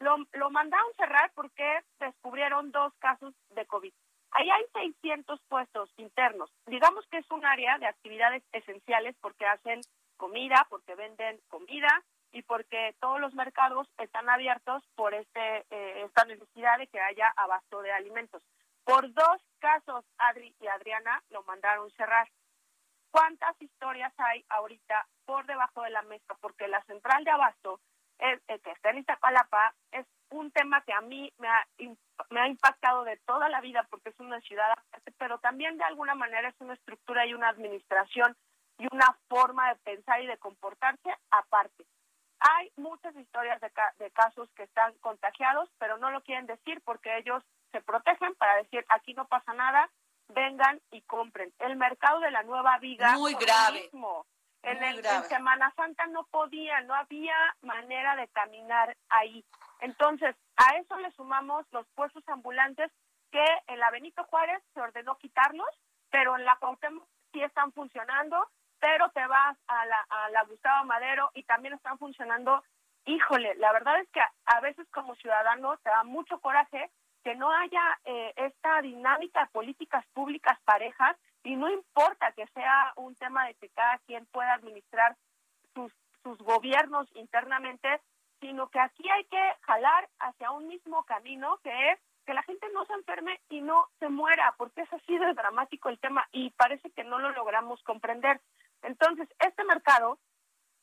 [0.00, 3.92] Lo, lo mandaron cerrar porque descubrieron dos casos de COVID.
[4.32, 6.50] Ahí hay 600 puestos internos.
[6.66, 9.80] Digamos que es un área de actividades esenciales porque hacen
[10.16, 16.24] comida, porque venden comida y porque todos los mercados están abiertos por este eh, esta
[16.26, 18.42] necesidad de que haya abasto de alimentos.
[18.84, 22.28] Por dos casos, Adri y Adriana lo mandaron cerrar.
[23.10, 26.34] ¿Cuántas historias hay ahorita por debajo de la mesa?
[26.40, 27.80] Porque la central de abasto,
[28.18, 31.66] es, eh, que está en Iztapalapa, es un tema que a mí me ha,
[32.30, 35.84] me ha impactado de toda la vida porque es una ciudad aparte, pero también de
[35.84, 38.36] alguna manera es una estructura y una administración
[38.78, 41.86] y una forma de pensar y de comportarse aparte.
[42.40, 46.80] Hay muchas historias de, ca- de casos que están contagiados, pero no lo quieren decir
[46.84, 47.42] porque ellos
[47.72, 49.88] se protegen para decir aquí no pasa nada,
[50.28, 51.52] vengan y compren.
[51.58, 53.82] El mercado de la nueva viga Muy grave.
[53.82, 54.26] mismo.
[54.62, 55.24] En, el, en.
[55.24, 59.44] Semana Santa no podía, no había manera de caminar ahí.
[59.80, 62.90] Entonces, a eso le sumamos los puestos ambulantes
[63.30, 65.68] que en la Benito Juárez se ordenó quitarlos,
[66.10, 68.48] pero en la Cuauhtémoc sí están funcionando,
[68.80, 72.62] pero te vas a la, a la Gustavo Madero y también están funcionando.
[73.04, 76.90] Híjole, la verdad es que a, a veces como ciudadano te da mucho coraje
[77.28, 81.14] que no haya eh, esta dinámica de políticas públicas parejas
[81.44, 85.14] y no importa que sea un tema de que cada quien pueda administrar
[85.74, 88.00] sus, sus gobiernos internamente,
[88.40, 92.66] sino que aquí hay que jalar hacia un mismo camino que es que la gente
[92.72, 96.48] no se enferme y no se muera, porque es así de dramático el tema y
[96.52, 98.40] parece que no lo logramos comprender.
[98.80, 100.18] Entonces, este mercado,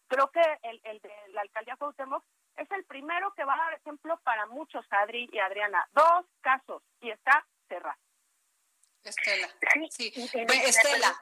[0.07, 2.23] creo que el, el de la alcaldía Cuauhtémoc
[2.57, 5.87] es el primero que va a dar ejemplo para muchos, Adri y Adriana.
[5.93, 7.97] Dos casos y está cerrado.
[9.03, 9.47] Estela.
[9.89, 10.29] Sí, Sí.
[10.33, 11.15] Ve, me- Estela.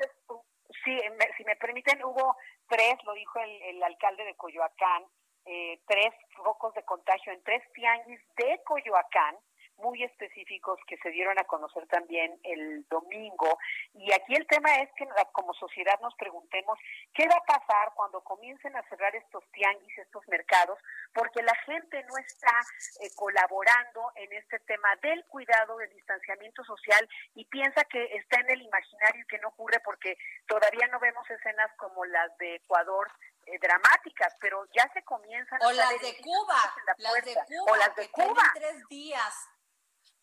[0.83, 5.03] sí, me- si me permiten, hubo tres, lo dijo el, el alcalde de Coyoacán,
[5.45, 9.35] eh, tres focos de contagio en tres tianguis de Coyoacán,
[9.77, 13.57] muy específicos que se dieron a conocer también el domingo.
[13.93, 16.77] Y aquí el tema es que como sociedad nos preguntemos
[17.13, 20.79] qué va a pasar cuando comiencen a cerrar estos tianguis, estos mercados,
[21.13, 22.53] porque la gente no está
[23.01, 28.49] eh, colaborando en este tema del cuidado, del distanciamiento social y piensa que está en
[28.51, 30.17] el imaginario y que no ocurre porque
[30.47, 33.11] todavía no vemos escenas como las de Ecuador
[33.45, 36.55] eh, dramáticas, pero ya se comienzan a O las de Cuba,
[36.85, 37.33] las de.
[37.33, 38.51] Cuba, o las de que Cuba.
[38.53, 39.49] tres días,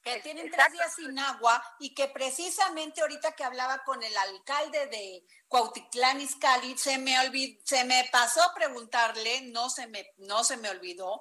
[0.02, 4.16] que Es- tienen tres días sin agua y que precisamente ahorita que hablaba con el
[4.16, 10.42] alcalde de Cuautitlán Izcalli, se me olvid- se me pasó preguntarle, no se me, no
[10.44, 11.20] se me olvidó,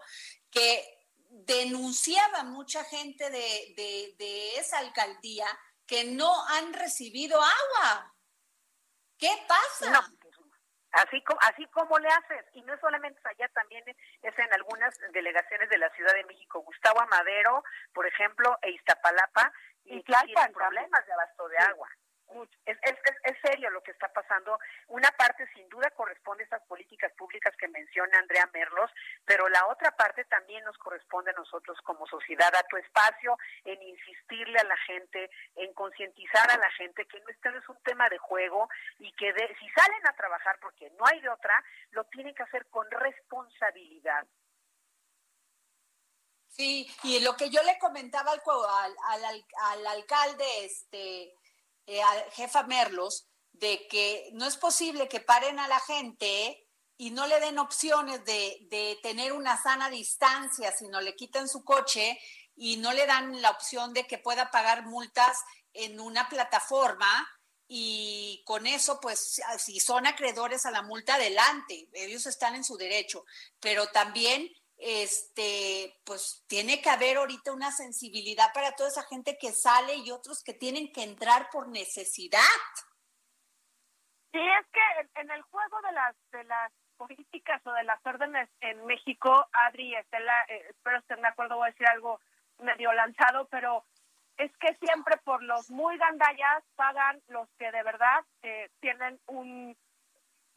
[0.50, 0.98] que
[1.32, 5.46] denunciaba mucha gente de, de, de esa alcaldía
[5.86, 8.16] que no han recibido agua.
[9.18, 9.92] ¿Qué pasa?
[9.92, 10.19] No,
[10.92, 13.84] así como, así como le haces, y no es solamente allá, también
[14.22, 17.64] es en algunas delegaciones de la Ciudad de México, Gustavo Amadero,
[17.94, 19.52] por ejemplo, e Iztapalapa,
[19.86, 21.64] Y y Tlalpan tienen problemas de abasto de Sí.
[21.64, 21.90] agua.
[22.66, 22.96] Es, es
[23.42, 24.60] serio lo que está pasando.
[24.88, 28.92] Una parte sin duda corresponde a estas políticas públicas que menciona Andrea Merlos,
[29.26, 33.82] pero la otra parte también nos corresponde a nosotros como sociedad, a tu espacio, en
[33.82, 37.82] insistirle a la gente, en concientizar a la gente que no este no es un
[37.84, 38.70] tema de juego
[39.00, 42.44] y que de- si salen a trabajar, porque no hay de otra, lo tienen que
[42.44, 44.26] hacer con responsabilidad.
[46.48, 51.34] Sí, y lo que yo le comentaba al, co- al, al- al- al alcalde, este,
[51.86, 57.12] eh, al jefa Merlos, de que no es posible que paren a la gente y
[57.12, 62.20] no le den opciones de, de tener una sana distancia, sino le quitan su coche
[62.56, 65.38] y no le dan la opción de que pueda pagar multas
[65.74, 67.28] en una plataforma
[67.72, 72.78] y con eso, pues, si son acreedores a la multa, adelante, ellos están en su
[72.78, 73.26] derecho,
[73.60, 79.54] pero también, este, pues, tiene que haber ahorita una sensibilidad para toda esa gente que
[79.54, 82.42] sale y otros que tienen que entrar por necesidad.
[84.32, 88.50] Sí, es que en, el juego de las de las políticas o de las órdenes
[88.62, 92.20] en México, Adri Estela, eh, espero estén de acuerdo, voy a decir algo
[92.60, 93.84] medio lanzado, pero
[94.38, 99.76] es que siempre por los muy gandallas pagan los que de verdad eh, tienen un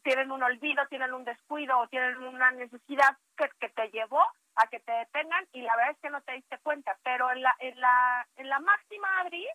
[0.02, 4.20] tienen un olvido, tienen un descuido o tienen una necesidad que, que te llevó
[4.56, 6.96] a que te detengan y la verdad es que no te diste cuenta.
[7.02, 9.46] Pero en la, en la, en la máxima, Adri,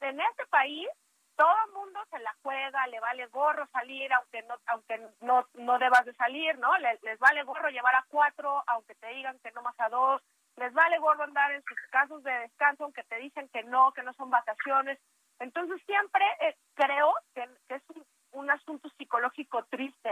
[0.00, 0.88] en este país,
[1.36, 5.78] todo el mundo se la juega, le vale gorro salir, aunque no, aunque no, no
[5.78, 6.76] debas de salir, ¿no?
[6.78, 10.22] Les, les vale gorro llevar a cuatro, aunque te digan que no más a dos,
[10.56, 14.02] les vale gorro andar en sus casos de descanso, aunque te dicen que no, que
[14.02, 14.98] no son vacaciones.
[15.38, 20.10] Entonces siempre eh, creo que, es un, un asunto psicológico triste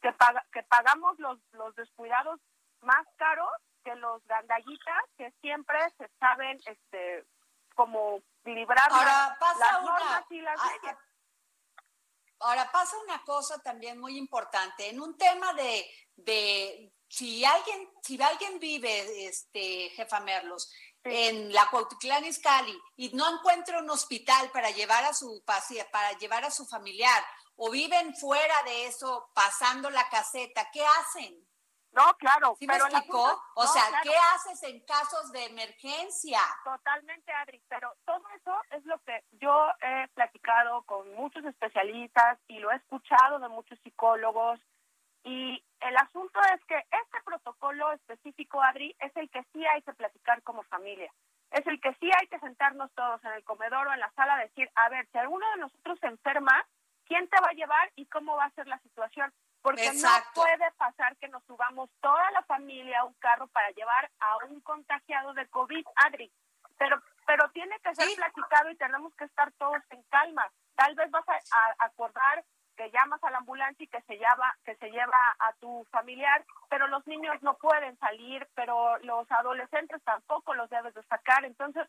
[0.00, 2.40] que paga, que pagamos los, los descuidados
[2.82, 3.50] más caros
[3.84, 7.24] que los gandallitas que siempre se saben este
[7.80, 10.96] como librar Ahora pasa las una- normas y las leyes.
[12.40, 14.88] Ahora pasa una cosa también muy importante.
[14.88, 20.70] En un tema de, de si alguien, si alguien vive, este, jefa Merlos,
[21.04, 26.44] en la Cuautitlán Izcalli y no encuentra un hospital para llevar a su para llevar
[26.44, 27.24] a su familiar
[27.56, 31.48] o viven fuera de eso pasando la caseta, ¿qué hacen?
[31.92, 33.42] No, claro, ¿Sí me pero el explicó?
[33.54, 34.02] o no, sea, claro.
[34.04, 36.40] ¿qué haces en casos de emergencia?
[36.64, 42.60] Totalmente, Adri, pero todo eso es lo que yo he platicado con muchos especialistas y
[42.60, 44.60] lo he escuchado de muchos psicólogos.
[45.24, 49.92] Y el asunto es que este protocolo específico, Adri, es el que sí hay que
[49.92, 51.12] platicar como familia.
[51.50, 54.34] Es el que sí hay que sentarnos todos en el comedor o en la sala
[54.34, 56.64] a decir, a ver, si alguno de nosotros se enferma,
[57.04, 59.34] ¿quién te va a llevar y cómo va a ser la situación?
[59.62, 60.40] Porque Exacto.
[60.40, 64.36] no puede pasar que nos subamos toda la familia a un carro para llevar a
[64.48, 66.32] un contagiado de COVID, Adri.
[66.78, 68.16] Pero, pero tiene que ser Sí.
[68.16, 70.50] platicado y tenemos que estar todos en calma.
[70.76, 72.42] Tal vez vas a, a acordar
[72.76, 76.42] que llamas a la ambulancia y que se lleva que se lleva a tu familiar,
[76.70, 81.44] pero los niños no pueden salir, pero los adolescentes tampoco los debes de sacar.
[81.44, 81.86] Entonces,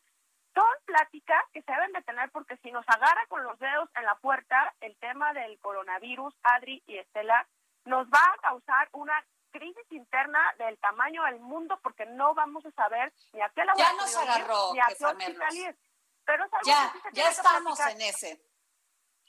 [0.53, 4.03] son pláticas que se deben de tener porque si nos agarra con los dedos en
[4.03, 7.47] la puerta el tema del coronavirus, Adri y Estela,
[7.92, 9.14] nos va a causar una
[9.52, 13.94] crisis interna del tamaño del mundo porque no vamos a saber ni a qué Ya
[13.94, 15.78] nos agarró, ni a qué hospital ir.
[16.24, 18.42] Pero es algo Ya, que ya que estamos en ese.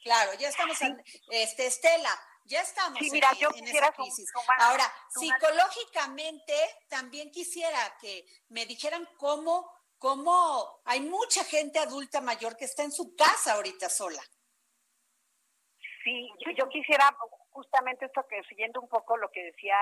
[0.05, 2.11] Claro, ya estamos en, este, Estela,
[2.45, 4.33] ya estamos Sí, en, mira, yo en esa crisis.
[4.59, 6.55] Ahora, psicológicamente,
[6.89, 12.93] también quisiera que me dijeran cómo, cómo hay mucha gente adulta mayor que está en
[12.93, 14.23] su casa ahorita sola.
[16.05, 17.17] Sí, yo, yo quisiera
[17.53, 19.77] justamente esto que siguiendo un poco lo que decía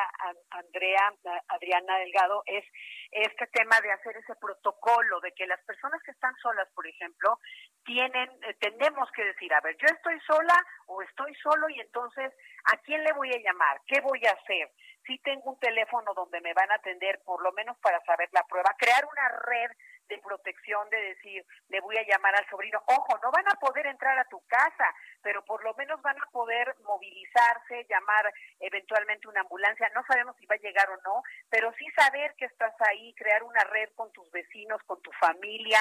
[0.51, 1.13] Andrea,
[1.49, 2.65] Adriana Delgado, es
[3.11, 7.39] este tema de hacer ese protocolo, de que las personas que están solas, por ejemplo,
[7.85, 10.55] tienen, eh, tenemos que decir, a ver, yo estoy sola
[10.87, 12.33] o estoy solo y entonces,
[12.73, 13.81] ¿a quién le voy a llamar?
[13.87, 14.71] ¿Qué voy a hacer?
[15.07, 18.45] Si tengo un teléfono donde me van a atender, por lo menos para saber la
[18.45, 19.71] prueba, crear una red
[20.11, 22.83] de protección, de decir, le voy a llamar al sobrino.
[22.87, 26.27] Ojo, no van a poder entrar a tu casa, pero por lo menos van a
[26.31, 29.91] poder movilizarse, llamar eventualmente una ambulancia.
[29.95, 33.43] No sabemos si va a llegar o no, pero sí saber que estás ahí, crear
[33.45, 35.79] una red con tus vecinos, con tu familia,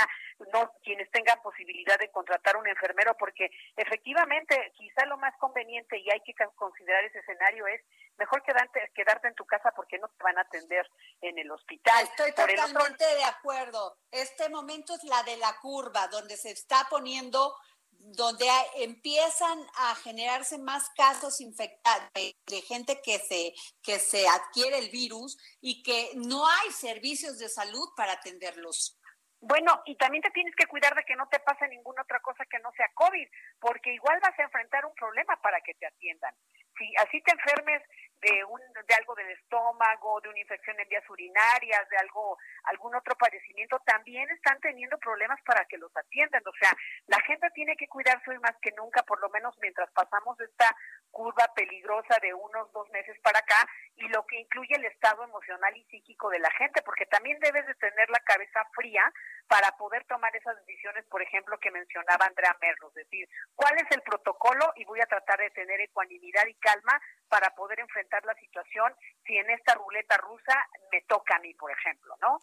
[0.53, 6.09] no quienes tengan posibilidad de contratar un enfermero, porque efectivamente quizá lo más conveniente y
[6.11, 7.81] hay que con- considerar ese escenario es
[8.19, 10.87] mejor quedarte, quedarte en tu casa porque no te van a atender
[11.21, 12.03] en el hospital.
[12.03, 13.97] Estoy Por el otro totalmente de acuerdo.
[14.11, 17.55] Este momento es la de la curva, donde se está poniendo,
[17.91, 24.77] donde empiezan a generarse más casos infectados de, de gente que se, que se adquiere
[24.77, 28.99] el virus y que no hay servicios de salud para atenderlos.
[29.41, 32.43] Bueno, y también te tienes que cuidar de que no te pase ninguna otra cosa
[32.45, 33.27] que no sea COVID,
[33.59, 36.35] porque igual vas a enfrentar un problema para que te atiendan.
[36.77, 37.81] Si así te enfermes
[38.21, 42.95] de un de algo del estómago, de una infección en vías urinarias, de algo algún
[42.95, 46.41] otro padecimiento, también están teniendo problemas para que los atiendan.
[46.45, 46.71] O sea,
[47.07, 50.75] la gente tiene que cuidarse hoy más que nunca, por lo menos mientras pasamos esta
[51.11, 55.75] curva peligrosa de unos dos meses para acá y lo que incluye el estado emocional
[55.75, 59.03] y psíquico de la gente, porque también debes de tener la cabeza fría
[59.47, 64.01] para poder tomar esas decisiones, por ejemplo, que mencionaba Andrea Merlos, decir, cuál es el
[64.03, 68.93] protocolo y voy a tratar de tener ecuanimidad y calma para poder enfrentar la situación
[69.25, 72.39] si en esta ruleta rusa me toca a mí, por ejemplo, ¿no?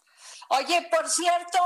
[0.49, 1.59] Oye, por cierto,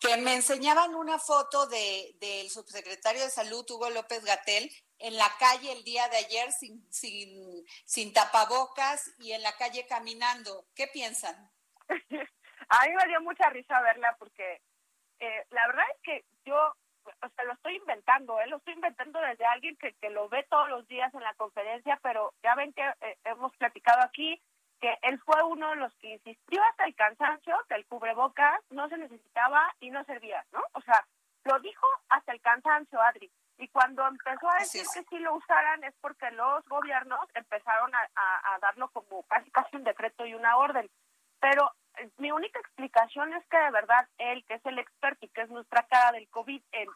[0.00, 5.30] que me enseñaban una foto de del subsecretario de Salud, Hugo López Gatel, en la
[5.38, 10.66] calle el día de ayer sin, sin, sin tapabocas y en la calle caminando.
[10.74, 11.50] ¿Qué piensan?
[12.68, 14.62] A mí me dio mucha risa verla porque
[15.20, 16.56] eh, la verdad es que yo,
[17.22, 18.46] o sea, lo estoy inventando, ¿eh?
[18.46, 21.98] lo estoy inventando desde alguien que, que lo ve todos los días en la conferencia,
[22.02, 24.40] pero ya ven que eh, hemos platicado aquí
[24.80, 28.88] que él fue uno de los que insistió hasta el cansancio que el cubrebocas no
[28.88, 30.62] se necesitaba y no servía, ¿no?
[30.74, 31.06] O sea,
[31.44, 33.30] lo dijo hasta el cansancio, Adri.
[33.58, 38.00] Y cuando empezó a decir que sí lo usaran es porque los gobiernos empezaron a,
[38.14, 40.90] a- a darlo como casi casi un decreto y una orden.
[41.40, 41.72] Pero
[42.18, 45.50] mi única explicación es que de verdad él, que es el experto y que es
[45.50, 46.88] nuestra cara del COVID en,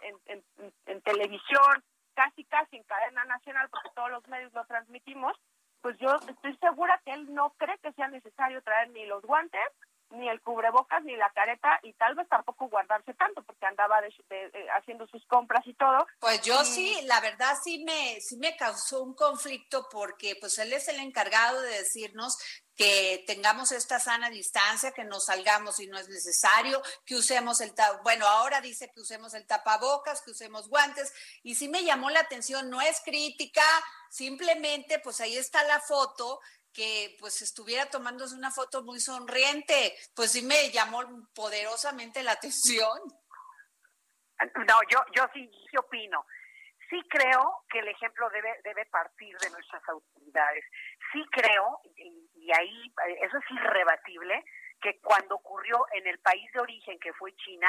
[0.87, 1.85] en, televisión,
[2.15, 5.37] casi casi en cadena nacional, porque todos los medios lo transmitimos,
[5.81, 9.61] pues yo estoy segura que él no cree que sea necesario traer ni los guantes,
[10.11, 14.15] ni el cubrebocas, ni la careta, y tal vez tampoco guardarse tanto, porque andaba de-
[14.29, 16.07] de- de- haciendo sus compras y todo.
[16.19, 20.59] Pues yo Y- sí, la verdad sí me, sí me causó un conflicto porque pues
[20.59, 22.37] él es el encargado de decirnos
[22.77, 27.73] que tengamos esta sana distancia, que nos salgamos si no es necesario, que usemos el
[28.03, 32.21] bueno, ahora dice que usemos el tapabocas, que usemos guantes, y sí me llamó la
[32.21, 33.63] atención, no es crítica,
[34.11, 36.41] simplemente pues ahí está la foto
[36.73, 41.03] que pues estuviera tomándose una foto muy sonriente, pues sí me llamó
[41.35, 42.99] poderosamente la atención.
[44.67, 46.25] No, yo, yo sí, sí opino.
[46.89, 50.65] Sí creo que el ejemplo debe, debe partir de nuestras autoridades.
[51.13, 52.93] Sí creo, y, y ahí
[53.23, 54.45] eso es irrebatible,
[54.81, 57.69] que cuando ocurrió en el país de origen, que fue China,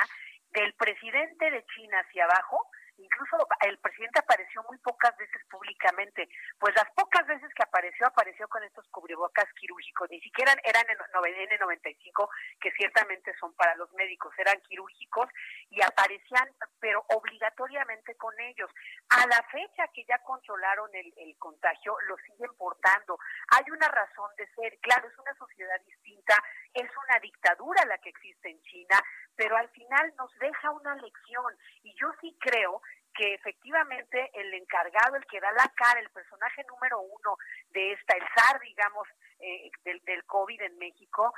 [0.52, 2.70] del presidente de China hacia abajo,
[3.04, 6.30] incluso el presidente apareció muy pocas veces públicamente,
[6.60, 10.98] pues las pocas veces que apareció, apareció con estos cubrebocas quirúrgicos, ni siquiera eran en
[10.98, 12.30] N95,
[12.60, 15.28] que ciertamente son para los médicos, eran quirúrgicos
[15.70, 16.48] y aparecían,
[16.80, 18.70] pero obligatoriamente con ellos.
[19.10, 23.18] A la fecha que ya controlaron el, el contagio, lo siguen portando.
[23.56, 26.42] Hay una razón de ser, claro, es una sociedad distinta,
[26.74, 29.02] es una dictadura la que existe en China,
[29.36, 32.82] pero al final nos deja una lección y yo sí creo
[33.14, 37.38] que efectivamente el encargado, el que da la cara, el personaje número uno
[37.72, 39.08] de esta, el zar, digamos,
[39.40, 41.34] eh, del, del COVID en México,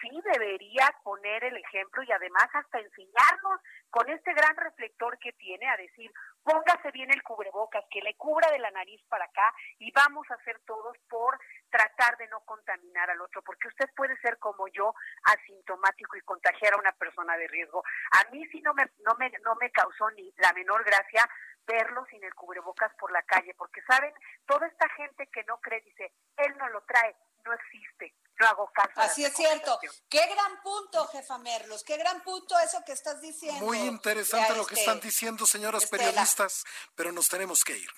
[0.00, 3.60] sí debería poner el ejemplo y además hasta enseñarnos
[3.90, 6.10] con este gran reflector que tiene a decir,
[6.42, 10.34] póngase bien el cubrebocas, que le cubra de la nariz para acá y vamos a
[10.34, 11.38] hacer todos por
[11.70, 16.74] tratar de no contaminar al otro, porque usted puede ser como yo, asintomático y contagiar
[16.74, 17.82] a una persona de riesgo.
[18.12, 21.28] A mí sí no me, no me, no me causó ni la menor gracia
[21.66, 24.12] verlo sin el cubrebocas por la calle, porque saben,
[24.46, 27.14] toda esta gente que no cree dice, él no lo trae,
[27.44, 28.90] no existe, no hago caso.
[28.96, 29.78] a las Así es cierto.
[30.08, 33.64] Qué gran punto, jefa Merlos, qué gran punto eso que estás diciendo.
[33.64, 36.04] Muy interesante Ya, lo que este, están diciendo, señoras Estela.
[36.04, 36.64] periodistas,
[36.94, 37.90] pero nos tenemos que ir.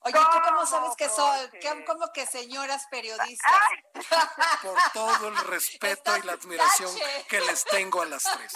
[0.00, 1.08] Oye, ¿tú cómo ¿Cómo, sabes que
[1.60, 3.62] qué- cómo que señoras periodistas?
[4.62, 7.26] Por todo el respeto y la admiración Tache.
[7.28, 8.52] que les tengo a las tres.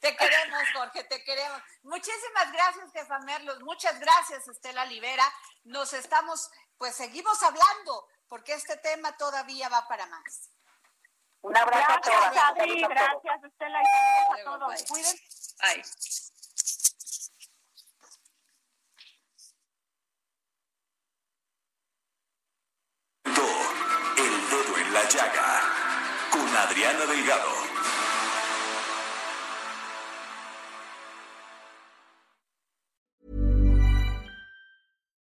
[0.00, 1.62] Te queremos, Jorge, te queremos.
[1.84, 3.60] Muchísimas gracias, jefa Merlos.
[3.60, 5.24] Muchas gracias, Estela Libera.
[5.64, 10.48] Nos estamos, pues seguimos hablando, porque este tema todavía va para más.
[11.42, 12.32] Un abrazo a todas.
[12.32, 14.68] Gracias, Adri, gracias, Estela, y saludos a todos.
[14.68, 14.86] bye.
[14.88, 15.22] Cuídense.
[15.60, 15.82] Ay.
[24.16, 25.60] El dedo en la llaga
[26.30, 27.52] con Adriana Delgado.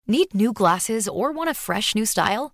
[0.05, 2.53] Need new glasses or want a fresh new style?